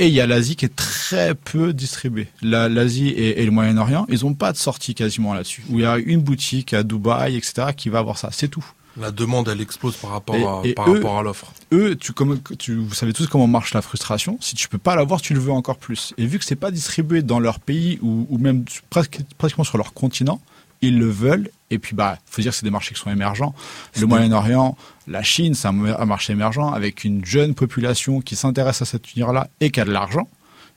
Et 0.00 0.08
il 0.08 0.12
y 0.14 0.20
a 0.20 0.26
l'Asie 0.26 0.56
qui 0.56 0.64
est 0.64 0.74
très 0.74 1.34
peu 1.36 1.72
distribuée. 1.72 2.26
La- 2.42 2.68
L'Asie 2.68 3.08
et, 3.10 3.40
et 3.40 3.44
le 3.44 3.50
Moyen-Orient, 3.52 4.06
ils 4.08 4.26
ont 4.26 4.34
pas 4.34 4.52
de 4.52 4.56
sortie 4.56 4.94
quasiment 4.94 5.34
là-dessus. 5.34 5.62
Où 5.70 5.78
il 5.78 5.82
y 5.82 5.86
a 5.86 5.98
une 5.98 6.20
boutique 6.20 6.74
à 6.74 6.82
Dubaï, 6.82 7.36
etc., 7.36 7.68
qui 7.76 7.88
va 7.90 8.00
avoir 8.00 8.18
ça. 8.18 8.30
C'est 8.32 8.48
tout. 8.48 8.64
La 8.96 9.10
demande 9.10 9.48
elle 9.48 9.60
explose 9.60 9.96
par 9.96 10.10
rapport 10.10 10.36
Et- 10.36 10.44
à, 10.44 10.60
et 10.70 10.74
par 10.74 10.88
eux- 10.88 10.94
rapport 10.94 11.18
à 11.18 11.22
l'offre. 11.22 11.52
eux, 11.72 11.96
tu, 11.96 12.12
comme, 12.12 12.40
tu, 12.58 12.76
vous 12.76 12.94
savez 12.94 13.12
tous 13.12 13.26
comment 13.26 13.46
marche 13.48 13.74
la 13.74 13.82
frustration. 13.82 14.36
Si 14.40 14.54
tu 14.54 14.68
peux 14.68 14.78
pas 14.78 14.94
l'avoir, 14.96 15.20
tu 15.20 15.34
le 15.34 15.40
veux 15.40 15.50
encore 15.52 15.78
plus. 15.78 16.12
Et 16.16 16.26
vu 16.26 16.38
que 16.38 16.44
c'est 16.44 16.54
pas 16.56 16.70
distribué 16.70 17.22
dans 17.22 17.40
leur 17.40 17.58
pays 17.60 17.98
ou, 18.02 18.26
ou 18.30 18.38
même 18.38 18.64
presque, 18.90 19.20
pratiquement 19.38 19.64
sur 19.64 19.78
leur 19.78 19.92
continent, 19.94 20.40
ils 20.88 20.98
le 20.98 21.08
veulent. 21.08 21.50
Et 21.70 21.78
puis, 21.78 21.94
bah, 21.96 22.18
faut 22.26 22.40
dire 22.42 22.52
que 22.52 22.56
c'est 22.56 22.64
des 22.64 22.70
marchés 22.70 22.94
qui 22.94 23.00
sont 23.00 23.10
émergents. 23.10 23.54
Le 24.00 24.06
Moyen-Orient, 24.06 24.76
la 25.08 25.22
Chine, 25.22 25.54
c'est 25.54 25.66
un, 25.68 25.84
un 25.84 26.04
marché 26.04 26.32
émergent 26.32 26.72
avec 26.72 27.04
une 27.04 27.24
jeune 27.24 27.54
population 27.54 28.20
qui 28.20 28.36
s'intéresse 28.36 28.80
à 28.82 28.84
cet 28.84 29.12
univers-là 29.14 29.48
et 29.60 29.70
qui 29.70 29.80
a 29.80 29.84
de 29.84 29.90
l'argent. 29.92 30.28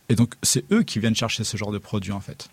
Et 0.10 0.16
donc, 0.16 0.34
c'est 0.42 0.64
eux 0.72 0.84
qui 0.84 1.00
viennent 1.00 1.16
chercher 1.16 1.44
ce 1.44 1.56
genre 1.58 1.72
de 1.72 1.78
produits, 1.78 2.14
en 2.14 2.20
fait. 2.22 2.50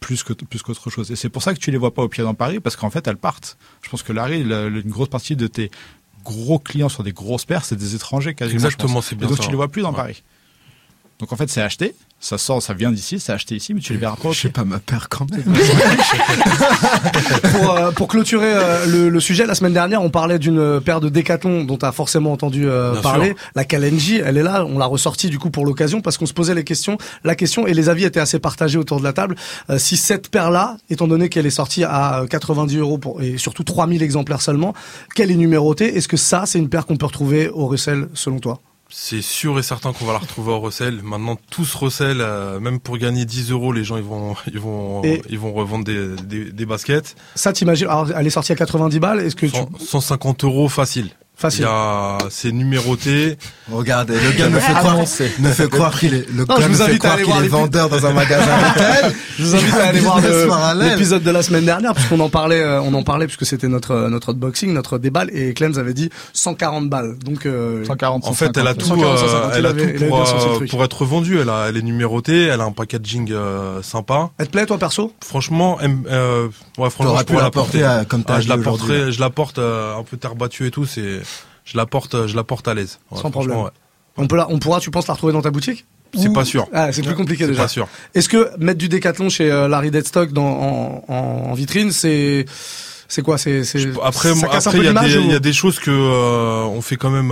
Plus 0.00 0.22
que 0.22 0.32
plus 0.32 0.62
qu'autre 0.62 0.90
chose. 0.90 1.10
Et 1.10 1.16
c'est 1.16 1.28
pour 1.28 1.42
ça 1.42 1.54
que 1.54 1.58
tu 1.58 1.70
les 1.70 1.78
vois 1.78 1.94
pas 1.94 2.02
au 2.02 2.08
pied 2.08 2.22
dans 2.22 2.34
Paris, 2.34 2.60
parce 2.60 2.76
qu'en 2.76 2.90
fait, 2.90 3.06
elles 3.08 3.16
partent. 3.16 3.56
Je 3.82 3.88
pense 3.88 4.02
que 4.02 4.12
Larry, 4.12 4.44
la- 4.44 4.66
une 4.66 4.82
grosse 4.90 5.08
partie 5.08 5.34
de 5.36 5.46
tes 5.46 5.70
gros 6.24 6.58
clients 6.58 6.88
sur 6.88 7.02
des 7.02 7.12
grosses 7.12 7.44
paires, 7.46 7.64
c'est 7.64 7.76
des 7.76 7.94
étrangers 7.94 8.34
quasiment. 8.34 8.54
Exactement, 8.56 9.00
c'est 9.02 9.14
Et 9.14 9.18
bien 9.18 9.28
donc 9.28 9.38
ça. 9.38 9.44
tu 9.44 9.50
les 9.50 9.56
vois 9.56 9.68
plus 9.68 9.82
dans 9.82 9.90
Ouais. 9.90 9.96
Paris. 9.96 10.22
Donc 11.22 11.32
en 11.32 11.36
fait, 11.36 11.48
c'est 11.48 11.62
acheté, 11.62 11.94
ça 12.18 12.36
sort, 12.36 12.60
ça 12.60 12.74
vient 12.74 12.90
d'ici, 12.90 13.20
c'est 13.20 13.32
acheté 13.32 13.54
ici, 13.54 13.74
mais 13.74 13.80
tu 13.80 13.92
les 13.92 13.98
verras 14.00 14.16
pas 14.16 14.32
Je 14.32 14.40
sais 14.40 14.48
pas 14.48 14.64
ma 14.64 14.80
paire 14.80 15.08
quand 15.08 15.24
même. 15.30 15.44
pour, 17.52 17.70
euh, 17.70 17.92
pour 17.92 18.08
clôturer 18.08 18.52
euh, 18.52 18.86
le, 18.86 19.08
le 19.08 19.20
sujet, 19.20 19.46
la 19.46 19.54
semaine 19.54 19.72
dernière, 19.72 20.02
on 20.02 20.10
parlait 20.10 20.40
d'une 20.40 20.80
paire 20.80 20.98
de 20.98 21.08
Décathlon 21.08 21.62
dont 21.62 21.76
tu 21.76 21.86
as 21.86 21.92
forcément 21.92 22.32
entendu 22.32 22.68
euh, 22.68 23.00
parler. 23.02 23.28
sûr. 23.28 23.36
La 23.54 23.64
Kalenji, 23.64 24.16
elle 24.16 24.36
est 24.36 24.42
là, 24.42 24.64
on 24.64 24.78
l'a 24.78 24.86
ressortie 24.86 25.30
du 25.30 25.38
coup 25.38 25.50
pour 25.50 25.64
l'occasion 25.64 26.00
parce 26.00 26.18
qu'on 26.18 26.26
se 26.26 26.32
posait 26.32 26.56
les 26.56 26.64
questions, 26.64 26.98
la 27.22 27.36
question 27.36 27.68
et 27.68 27.72
les 27.72 27.88
avis 27.88 28.02
étaient 28.02 28.18
assez 28.18 28.40
partagés 28.40 28.78
autour 28.78 28.98
de 28.98 29.04
la 29.04 29.12
table. 29.12 29.36
Euh, 29.70 29.78
si 29.78 29.96
cette 29.96 30.28
paire-là, 30.28 30.76
étant 30.90 31.06
donné 31.06 31.28
qu'elle 31.28 31.46
est 31.46 31.50
sortie 31.50 31.84
à 31.84 32.22
euh, 32.22 32.26
90 32.26 32.78
euros 32.78 32.98
pour, 32.98 33.22
et 33.22 33.38
surtout 33.38 33.62
3000 33.62 34.02
exemplaires 34.02 34.42
seulement, 34.42 34.74
qu'elle 35.14 35.30
est 35.30 35.36
numérotée, 35.36 35.96
est-ce 35.96 36.08
que 36.08 36.16
ça, 36.16 36.46
c'est 36.46 36.58
une 36.58 36.68
paire 36.68 36.84
qu'on 36.84 36.96
peut 36.96 37.06
retrouver 37.06 37.48
au 37.48 37.68
Russell 37.68 38.08
selon 38.12 38.40
toi? 38.40 38.60
C'est 38.94 39.22
sûr 39.22 39.58
et 39.58 39.62
certain 39.62 39.92
qu'on 39.94 40.04
va 40.04 40.12
la 40.12 40.18
retrouver 40.18 40.52
au 40.52 40.60
recel. 40.60 41.00
Maintenant, 41.02 41.36
tout 41.50 41.64
se 41.64 41.76
recèle, 41.78 42.18
euh, 42.20 42.60
même 42.60 42.78
pour 42.78 42.98
gagner 42.98 43.24
10 43.24 43.50
euros, 43.50 43.72
les 43.72 43.84
gens 43.84 43.96
ils 43.96 44.02
vont 44.02 44.34
ils 44.52 44.58
vont 44.60 45.02
Et- 45.02 45.22
ils 45.30 45.38
vont 45.38 45.52
revendre 45.52 45.84
des, 45.84 46.14
des, 46.24 46.52
des 46.52 46.66
baskets. 46.66 47.16
Ça, 47.34 47.52
t'imagines 47.54 47.88
Alors, 47.88 48.10
elle 48.14 48.26
est 48.26 48.30
sortie 48.30 48.52
à 48.52 48.54
90 48.56 49.00
balles. 49.00 49.20
Est-ce 49.20 49.34
que 49.36 49.46
tu... 49.46 49.52
100 49.56 49.70
150 49.78 50.44
euros 50.44 50.68
facile. 50.68 51.08
Il 51.42 51.50
Facile. 51.50 51.62
y 51.62 51.66
a, 51.68 52.18
c'est 52.30 52.52
numéroté. 52.52 53.36
Regardez, 53.70 54.14
le 54.14 54.30
gars 54.38 54.48
me 54.48 54.60
fait 54.60 54.72
croire, 54.74 54.98
me 54.98 55.48
fait 55.50 55.68
croire 55.68 55.98
qu'il 55.98 56.14
est, 56.14 56.28
le 56.30 56.44
Non, 56.44 56.56
gars 56.56 56.68
me 56.68 56.72
vous 56.72 56.74
fait 56.74 56.82
invite 56.84 56.94
à 56.94 56.98
croire 56.98 57.14
aller 57.14 57.22
qu'il 57.24 57.32
voir 57.32 57.44
est 57.44 57.48
vendeur 57.48 57.88
dans 57.88 58.06
un 58.06 58.12
magasin 58.12 58.56
retail. 58.74 59.12
Je 59.38 59.42
vous 59.44 59.54
invite 59.56 59.74
à 59.74 59.84
aller 59.88 60.00
voir 60.00 60.74
l'épisode 60.76 61.22
de 61.24 61.30
la 61.32 61.42
semaine 61.42 61.64
dernière, 61.64 61.94
puisqu'on 61.94 62.20
en 62.20 62.28
parlait, 62.28 62.60
euh, 62.60 62.80
on 62.82 62.94
en 62.94 63.02
parlait 63.02 63.26
puisque 63.26 63.44
c'était 63.46 63.66
notre 63.68 63.90
euh, 63.92 64.08
notre 64.08 64.32
unboxing, 64.32 64.72
notre 64.72 64.98
déballe, 64.98 65.30
et 65.32 65.52
Clems 65.54 65.78
avait 65.78 65.94
dit 65.94 66.10
140 66.32 66.88
balles. 66.88 67.16
Donc 67.24 67.46
euh, 67.46 67.84
140, 67.84 68.26
En 68.28 68.32
fait, 68.34 68.56
elle 68.56 68.66
a 68.68 68.74
150. 68.74 68.78
tout, 68.78 68.86
140, 68.88 69.14
euh, 69.14 69.16
150, 69.18 69.50
il 69.54 69.58
elle 69.58 69.66
a 69.66 69.68
avait- 69.70 69.94
tout 69.94 70.06
pour, 70.68 70.80
euh, 70.80 70.84
être 70.84 71.04
vendue. 71.04 71.40
Elle 71.40 71.48
a, 71.50 71.66
elle 71.68 71.76
est 71.76 71.82
numérotée. 71.82 72.44
Elle 72.46 72.60
a 72.60 72.64
un 72.64 72.72
packaging 72.72 73.32
euh, 73.32 73.82
sympa. 73.82 74.30
elle 74.38 74.46
te 74.46 74.52
plaît 74.52 74.66
toi 74.66 74.78
perso? 74.78 75.12
Franchement, 75.24 75.78
euh, 75.82 76.48
ouais, 76.78 76.90
franchement, 76.90 77.16
je 77.18 77.24
pu 77.24 77.32
pourrais 77.32 77.44
la 77.44 77.50
porter. 77.50 77.84
comme 78.08 78.22
t'as 78.24 78.34
Ah, 78.34 78.38
dit 78.38 78.44
je 78.44 78.48
la 78.48 78.58
porterai, 78.58 79.12
je 79.12 79.20
la 79.20 79.30
porte 79.30 79.58
euh, 79.58 79.96
un 79.98 80.02
peu 80.02 80.16
terre 80.16 80.34
battue 80.34 80.66
et 80.66 80.70
tout. 80.70 80.84
C'est, 80.86 81.20
je 81.64 81.76
la 81.76 81.86
porte, 81.86 82.26
je 82.26 82.34
la 82.36 82.44
porte 82.44 82.66
à 82.68 82.74
l'aise. 82.74 82.98
Ouais, 83.10 83.20
Sans 83.20 83.30
problème. 83.30 83.58
ouais. 83.58 83.70
On 84.16 84.26
peut 84.26 84.36
la, 84.36 84.50
on 84.50 84.58
pourra, 84.58 84.80
tu 84.80 84.90
penses 84.90 85.06
la 85.06 85.14
retrouver 85.14 85.32
dans 85.32 85.40
ta 85.42 85.50
boutique 85.50 85.86
C'est 86.14 86.28
Ou- 86.28 86.32
pas 86.34 86.44
sûr. 86.44 86.66
Ah, 86.74 86.92
c'est 86.92 87.02
plus 87.02 87.14
compliqué 87.14 87.44
C'est 87.44 87.50
déjà. 87.50 87.62
pas 87.62 87.68
sûr. 87.68 87.88
Est-ce 88.14 88.28
que 88.28 88.50
mettre 88.58 88.78
du 88.78 88.88
décathlon 88.90 89.30
chez 89.30 89.50
euh, 89.50 89.68
Larry 89.68 89.90
Deadstock 89.90 90.32
dans 90.32 91.02
en, 91.08 91.54
vitrine, 91.54 91.90
c'est 91.92 92.44
c'est 93.08 93.22
quoi? 93.22 93.38
C'est 93.38 93.60
Après, 94.02 94.30
après, 94.30 94.78
il 94.78 94.84
y, 94.84 94.88
a 94.88 94.92
des- 94.92 95.16
ou- 95.18 95.20
il 95.22 95.30
y 95.30 95.34
a 95.34 95.38
des 95.40 95.52
choses 95.54 95.78
que 95.78 95.90
euh, 95.90 96.64
on 96.64 96.82
fait 96.82 96.96
quand 96.96 97.10
même. 97.10 97.30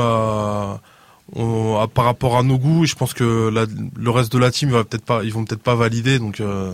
on- 1.37 1.79
à- 1.81 1.87
par 1.89 2.05
rapport 2.07 2.37
à 2.39 2.43
nos 2.43 2.59
goûts, 2.59 2.87
je 2.87 2.95
pense 2.95 3.15
que 3.15 3.49
la- 3.51 3.67
le 3.97 4.11
reste 4.11 4.33
de 4.33 4.39
la 4.39 4.51
team, 4.51 4.71
va 4.71 4.85
peut-être 4.85 5.05
pas, 5.05 5.23
ils 5.23 5.33
vont 5.33 5.45
peut-être 5.45 5.63
pas 5.63 5.75
valider. 5.75 6.19
Donc 6.19 6.41
euh, 6.41 6.73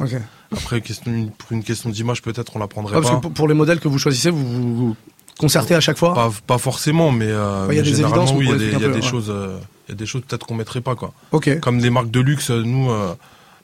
après, 0.53 0.81
question, 0.81 1.31
pour 1.37 1.53
une 1.53 1.63
question 1.65 1.91
d'image, 1.91 2.23
peut-être 2.23 2.55
on 2.57 2.59
la 2.59 2.67
prendrait 2.69 2.95
Ouais, 2.95 3.01
parce 3.03 3.11
pas. 3.11 3.17
que 3.19 3.23
pour- 3.23 3.33
pour 3.33 3.49
les 3.49 3.55
modèles 3.55 3.81
que 3.81 3.89
vous 3.89 3.99
choisissez, 3.99 4.31
vous 4.31 4.47
vous, 4.47 4.77
vous 4.77 4.97
concertez 5.39 5.75
à 5.75 5.81
chaque 5.81 5.99
fois. 5.99 6.15
Pas, 6.15 6.31
pas 6.47 6.59
forcément, 6.59 7.11
mais, 7.13 7.27
euh, 7.29 7.67
Ouais, 7.67 7.75
il 7.75 7.77
y 7.77 7.81
a 7.81 7.83
mais 7.83 7.91
des 7.91 7.97
généralement, 7.97 8.25
vous 8.25 8.39
oui, 8.39 8.47
il 8.47 8.51
y 8.51 8.55
a 8.55 8.79
des, 8.79 8.87
y 8.87 8.99
a 8.99 9.01
choses, 9.01 9.31
euh, 9.31 9.59
il 9.89 9.93
y 9.93 9.95
a 9.95 9.97
des 9.97 10.07
choses 10.07 10.23
peut-être 10.27 10.47
qu'on 10.47 10.55
mettrait 10.55 10.81
pas, 10.81 10.95
quoi. 10.95 11.13
Ok. 11.33 11.61
Comme 11.61 11.81
des 11.81 11.91
marques 11.91 12.11
de 12.11 12.21
luxe, 12.21 12.51
euh, 12.51 12.63
nous, 12.63 12.91
euh, 12.91 13.15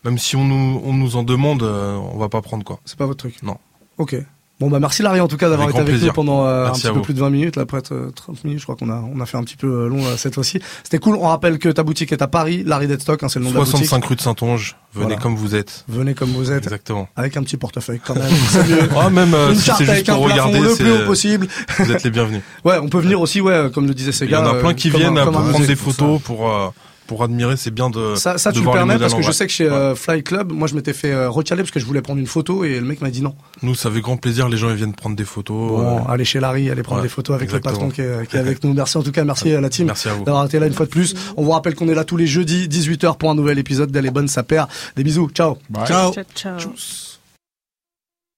même 0.05 0.19
si 0.19 0.37
on 0.37 0.45
nous, 0.45 0.81
on 0.85 0.93
nous 0.93 1.17
en 1.17 1.23
demande, 1.23 1.63
euh, 1.63 1.95
on 1.97 2.19
va 2.19 2.29
pas 2.29 2.43
prendre, 2.43 2.65
quoi. 2.65 2.81
C'est 2.85 2.99
pas 2.99 3.07
votre 3.07 3.19
truc. 3.19 3.43
Non. 3.43 3.57
Ok. 3.99 4.17
Bon 4.63 4.71
bah 4.71 4.79
merci 4.79 5.03
Larry 5.03 5.19
en 5.19 5.27
tout 5.27 5.37
cas 5.37 5.51
d'avoir 5.51 5.71
été 5.71 5.81
avec 5.81 6.01
nous 6.01 6.13
pendant 6.13 6.47
euh, 6.47 6.69
un 6.69 6.71
petit 6.71 6.83
peu 6.87 6.91
vous. 6.91 7.01
plus 7.01 7.15
de 7.15 7.19
20 7.19 7.31
minutes 7.31 7.57
là 7.57 7.63
après 7.63 7.83
euh, 7.91 8.13
30 8.15 8.45
minutes 8.45 8.61
je 8.61 8.65
crois 8.65 8.77
qu'on 8.77 8.91
a 8.91 9.03
on 9.13 9.19
a 9.19 9.27
fait 9.27 9.37
un 9.37 9.43
petit 9.43 9.57
peu 9.57 9.67
euh, 9.67 9.89
long 9.89 9.99
euh, 10.07 10.17
cette 10.17 10.37
fois-ci. 10.37 10.61
C'était 10.85 10.99
cool. 10.99 11.17
On 11.17 11.27
rappelle 11.27 11.59
que 11.59 11.69
ta 11.69 11.83
boutique 11.83 12.13
est 12.13 12.23
à 12.23 12.29
Paris, 12.29 12.63
Larry 12.65 12.87
Deadstock 12.87 13.25
hein, 13.25 13.29
c'est 13.29 13.41
le 13.41 13.47
nom 13.47 13.51
de 13.51 13.57
la 13.57 13.65
boutique. 13.65 13.79
65 13.79 14.05
rue 14.05 14.15
de 14.15 14.21
Saint-Onge, 14.21 14.77
venez 14.95 15.07
Voilà. 15.07 15.21
comme 15.21 15.35
vous 15.35 15.57
êtes. 15.57 15.85
Venez 15.89 16.15
comme 16.15 16.31
vous 16.31 16.53
êtes 16.53 16.63
Exactement. 16.63 17.09
avec 17.17 17.37
un 17.37 17.43
petit 17.43 17.57
portefeuille 17.57 17.99
quand 18.07 18.15
même. 18.15 18.23
Ah, 18.97 19.11
même 19.11 19.35
euh, 19.35 19.51
Une 19.51 19.57
si 19.57 19.73
c'est 19.77 19.85
juste 19.85 20.07
pour 20.07 20.19
regarder, 20.31 20.61
le 20.61 20.77
plus 20.77 20.93
haut 20.93 21.07
possible. 21.07 21.49
vous 21.81 21.91
êtes 21.91 22.05
les 22.05 22.11
bienvenus. 22.11 22.43
Ouais, 22.65 22.79
on 22.81 22.89
peut 22.89 23.01
venir 23.01 23.21
aussi 23.21 23.41
ouais 23.41 23.69
comme 23.75 23.89
le 23.89 23.95
disait 23.95 24.13
ces 24.13 24.27
Il 24.27 24.31
y 24.31 24.37
en 24.37 24.47
a 24.47 24.55
euh, 24.55 24.61
plein 24.61 24.75
qui 24.75 24.91
viennent 24.91 25.15
pour 25.17 25.33
prendre 25.33 25.67
des 25.67 25.75
photos, 25.75 26.23
pour, 26.23 26.49
euh, 26.49 26.69
pour 27.07 27.23
admirer, 27.23 27.57
c'est 27.57 27.71
bien 27.71 27.91
de. 27.91 28.15
Ça, 28.15 28.39
ça 28.39 28.51
de 28.51 28.57
tu 28.57 28.63
voir 28.63 28.75
permets 28.75 28.95
modèles 28.95 29.11
parce 29.11 29.21
que 29.21 29.27
je 29.27 29.33
sais 29.33 29.47
que 29.47 29.53
chez 29.53 29.69
euh, 29.69 29.95
Fly 29.95 30.23
Club, 30.23 30.53
moi 30.53 30.69
je 30.69 30.75
m'étais 30.75 30.93
fait 30.93 31.13
euh, 31.13 31.29
recaler 31.29 31.63
parce 31.63 31.71
que 31.71 31.81
je 31.81 31.85
voulais 31.85 32.03
prendre 32.03 32.21
une 32.21 32.27
photo 32.27 32.65
et 32.65 32.79
le 32.79 32.87
mec 32.87 33.01
m'a 33.01 33.11
dit 33.11 33.23
non. 33.23 33.35
Nous, 33.63 33.75
ça 33.75 33.91
fait 33.91 34.01
grand 34.01 34.17
plaisir, 34.17 34.49
les 34.49 34.57
gens 34.57 34.71
ils 34.71 34.77
viennent 34.77 34.95
prendre 34.95 35.17
des 35.17 35.25
photos. 35.25 35.71
Bon, 35.71 35.99
euh, 35.99 36.13
allez 36.13 36.25
chez 36.25 36.41
Larry, 36.41 36.71
allez 36.71 36.83
prendre 36.83 37.01
ouais, 37.01 37.07
des 37.07 37.13
photos 37.13 37.37
avec 37.37 37.49
exactement. 37.49 37.73
le 37.73 37.89
patron 37.89 37.91
qui 37.91 38.01
est, 38.01 38.27
qui 38.29 38.37
est 38.37 38.41
avec 38.41 38.63
nous. 38.65 38.73
Merci 38.73 38.97
en 38.99 39.03
tout 39.03 39.13
cas, 39.13 39.25
merci 39.25 39.53
à 39.53 39.61
la 39.61 39.69
team 39.69 39.87
Merci 39.87 40.09
à 40.09 40.15
vous. 40.15 40.25
d'avoir 40.25 40.45
été 40.47 40.59
là 40.59 40.67
une 40.67 40.75
fois 40.75 40.87
de 40.87 40.91
plus. 40.91 41.15
On 41.37 41.43
vous 41.43 41.51
rappelle 41.51 41.75
qu'on 41.75 41.89
est 41.89 41.95
là 41.95 42.05
tous 42.05 42.17
les 42.17 42.27
jeudis 42.27 42.69
18h 42.69 43.17
pour 43.17 43.31
un 43.31 43.35
nouvel 43.35 43.59
épisode 43.59 43.91
d'Elle 43.91 44.07
est 44.07 44.11
bonne 44.11 44.29
sa 44.29 44.43
paire. 44.43 44.69
Des 44.97 45.05
bisous, 45.05 45.29
ciao. 45.31 45.59
Bye. 45.71 45.87
Ciao. 45.87 46.13
Ciao, 46.13 46.25
ciao. 46.35 46.73